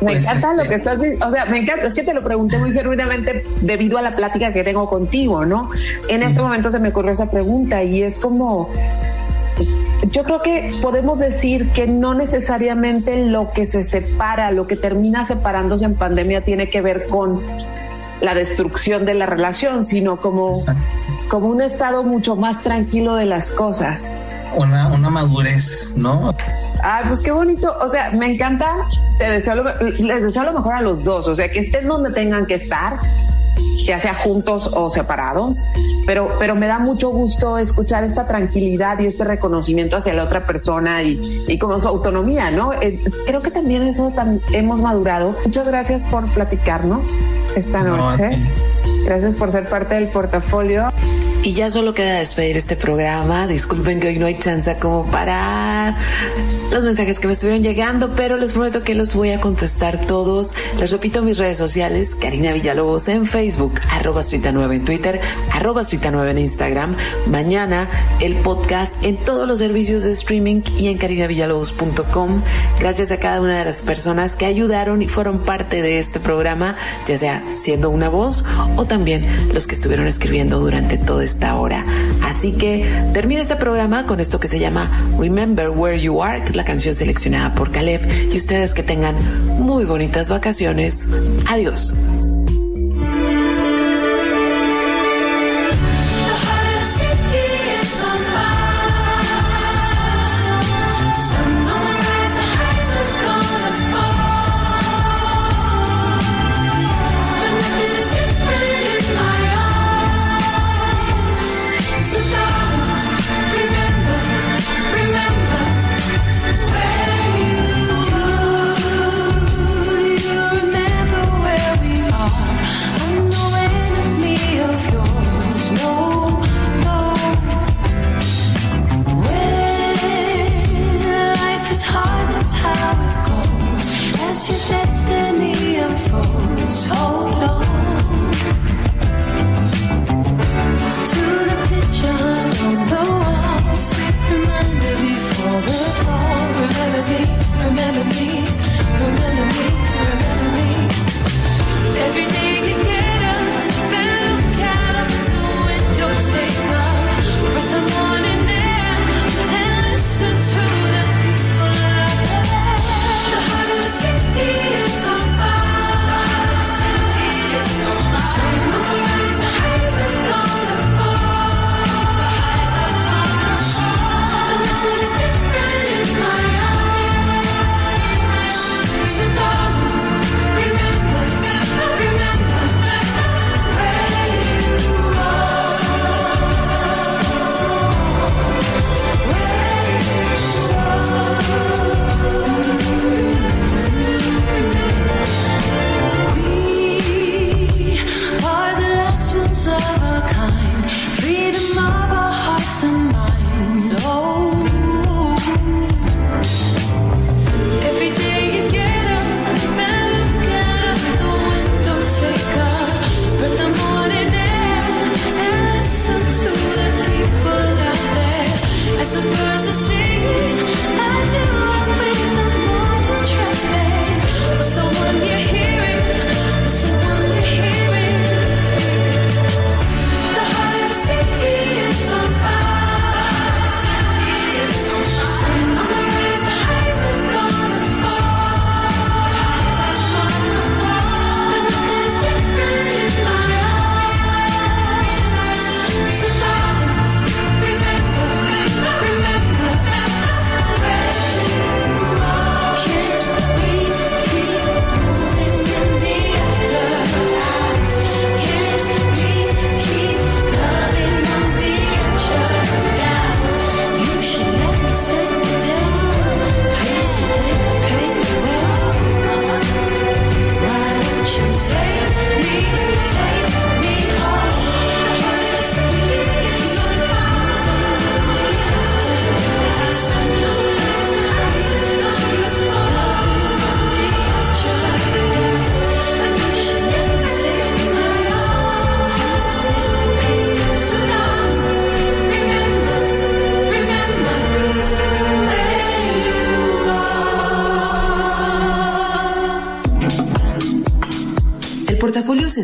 Me 0.00 0.12
pues, 0.12 0.24
encanta 0.24 0.54
lo 0.54 0.62
este 0.62 0.68
que 0.68 0.74
estás 0.76 1.00
diciendo, 1.00 1.26
o 1.26 1.30
sea, 1.30 1.44
me 1.46 1.58
encanta, 1.58 1.86
es 1.86 1.94
que 1.94 2.02
te 2.02 2.14
lo 2.14 2.22
pregunté 2.22 2.58
muy 2.58 2.72
genuinamente 2.72 3.44
debido 3.60 3.98
a 3.98 4.02
la 4.02 4.16
plática 4.16 4.52
que 4.52 4.64
tengo 4.64 4.88
contigo, 4.88 5.44
¿no? 5.44 5.70
En 6.08 6.22
este 6.22 6.40
momento 6.40 6.70
se 6.70 6.78
me 6.78 6.88
ocurrió 6.88 7.12
esa 7.12 7.30
pregunta 7.30 7.82
y 7.82 8.02
es 8.02 8.18
como, 8.18 8.70
yo 10.08 10.24
creo 10.24 10.40
que 10.40 10.72
podemos 10.82 11.18
decir 11.18 11.70
que 11.72 11.86
no 11.86 12.14
necesariamente 12.14 13.24
lo 13.26 13.50
que 13.52 13.66
se 13.66 13.82
separa, 13.82 14.50
lo 14.50 14.66
que 14.66 14.76
termina 14.76 15.24
separándose 15.24 15.84
en 15.84 15.94
pandemia 15.94 16.42
tiene 16.42 16.70
que 16.70 16.80
ver 16.80 17.06
con 17.06 17.42
la 18.20 18.34
destrucción 18.34 19.04
de 19.04 19.14
la 19.14 19.26
relación, 19.26 19.84
sino 19.84 20.20
como, 20.20 20.54
como 21.28 21.48
un 21.48 21.62
estado 21.62 22.04
mucho 22.04 22.36
más 22.36 22.62
tranquilo 22.62 23.14
de 23.14 23.26
las 23.26 23.50
cosas. 23.50 24.12
Una, 24.56 24.88
una 24.88 25.10
madurez, 25.10 25.94
¿no? 25.96 26.34
Ay, 26.82 27.04
pues 27.06 27.22
qué 27.22 27.30
bonito. 27.30 27.74
O 27.80 27.88
sea, 27.88 28.10
me 28.10 28.32
encanta. 28.32 28.86
Te 29.18 29.30
deseo 29.30 29.54
les 29.54 30.22
deseo 30.24 30.44
lo 30.44 30.52
mejor 30.52 30.74
a 30.74 30.80
los 30.82 31.04
dos. 31.04 31.28
O 31.28 31.34
sea, 31.34 31.50
que 31.50 31.60
estén 31.60 31.86
donde 31.86 32.10
tengan 32.10 32.46
que 32.46 32.54
estar, 32.54 32.98
ya 33.84 33.98
sea 33.98 34.14
juntos 34.14 34.70
o 34.74 34.90
separados, 34.90 35.66
pero, 36.06 36.28
pero 36.38 36.54
me 36.54 36.66
da 36.66 36.78
mucho 36.78 37.10
gusto 37.10 37.58
escuchar 37.58 38.04
esta 38.04 38.26
tranquilidad 38.26 38.98
y 39.00 39.06
este 39.06 39.24
reconocimiento 39.24 39.96
hacia 39.96 40.14
la 40.14 40.24
otra 40.24 40.46
persona 40.46 41.02
y, 41.02 41.44
y 41.46 41.58
como 41.58 41.80
su 41.80 41.88
autonomía, 41.88 42.50
¿no? 42.50 42.72
Eh, 42.74 43.02
creo 43.26 43.40
que 43.40 43.50
también 43.50 43.82
eso 43.82 44.12
hemos 44.52 44.80
madurado. 44.80 45.36
Muchas 45.44 45.66
gracias 45.66 46.04
por 46.04 46.26
platicarnos 46.32 47.16
esta 47.56 47.82
noche. 47.82 48.38
gracias 49.04 49.36
por 49.36 49.50
ser 49.50 49.68
parte 49.68 49.94
del 49.94 50.08
portafolio. 50.08 50.89
Y 51.42 51.54
ya 51.54 51.70
solo 51.70 51.94
queda 51.94 52.18
despedir 52.18 52.58
este 52.58 52.76
programa. 52.76 53.46
Disculpen 53.46 53.98
que 53.98 54.08
hoy 54.08 54.18
no 54.18 54.26
hay 54.26 54.38
chance 54.38 54.76
como 54.76 55.10
para 55.10 55.96
los 56.70 56.84
mensajes 56.84 57.18
que 57.18 57.28
me 57.28 57.32
estuvieron 57.32 57.62
llegando, 57.62 58.12
pero 58.14 58.36
les 58.36 58.52
prometo 58.52 58.82
que 58.82 58.94
los 58.94 59.14
voy 59.14 59.30
a 59.30 59.40
contestar 59.40 60.04
todos. 60.04 60.52
Les 60.78 60.90
repito 60.90 61.22
mis 61.22 61.38
redes 61.38 61.56
sociales, 61.56 62.14
Karina 62.14 62.52
Villalobos 62.52 63.08
en 63.08 63.24
Facebook, 63.24 63.80
arroba 63.90 64.20
9 64.52 64.74
en 64.74 64.84
Twitter, 64.84 65.20
arroba 65.50 65.80
9 65.82 66.30
en 66.30 66.38
Instagram. 66.38 66.96
Mañana 67.26 67.88
el 68.20 68.36
podcast 68.36 69.02
en 69.02 69.16
todos 69.16 69.48
los 69.48 69.60
servicios 69.60 70.04
de 70.04 70.12
streaming 70.12 70.60
y 70.76 70.88
en 70.88 70.98
carinavillalobos.com. 70.98 72.42
Gracias 72.80 73.12
a 73.12 73.16
cada 73.18 73.40
una 73.40 73.58
de 73.58 73.64
las 73.64 73.80
personas 73.80 74.36
que 74.36 74.44
ayudaron 74.44 75.00
y 75.00 75.08
fueron 75.08 75.38
parte 75.38 75.80
de 75.80 75.98
este 75.98 76.20
programa, 76.20 76.76
ya 77.08 77.16
sea 77.16 77.42
siendo 77.50 77.88
una 77.88 78.10
voz 78.10 78.44
o 78.76 78.84
también 78.84 79.26
los 79.54 79.66
que 79.66 79.74
estuvieron 79.74 80.06
escribiendo 80.06 80.60
durante 80.60 80.98
todo 80.98 81.22
este 81.22 81.29
esta 81.30 81.56
hora. 81.56 81.84
Así 82.24 82.52
que 82.52 82.84
termina 83.14 83.40
este 83.40 83.56
programa 83.56 84.04
con 84.06 84.20
esto 84.20 84.40
que 84.40 84.48
se 84.48 84.58
llama 84.58 84.90
Remember 85.18 85.70
Where 85.70 86.00
You 86.00 86.22
Are, 86.22 86.42
que 86.42 86.50
es 86.50 86.56
la 86.56 86.64
canción 86.64 86.94
seleccionada 86.94 87.54
por 87.54 87.70
Caleb. 87.70 88.00
Y 88.32 88.36
ustedes 88.36 88.74
que 88.74 88.82
tengan 88.82 89.16
muy 89.60 89.84
bonitas 89.84 90.28
vacaciones. 90.28 91.08
Adiós. 91.46 91.94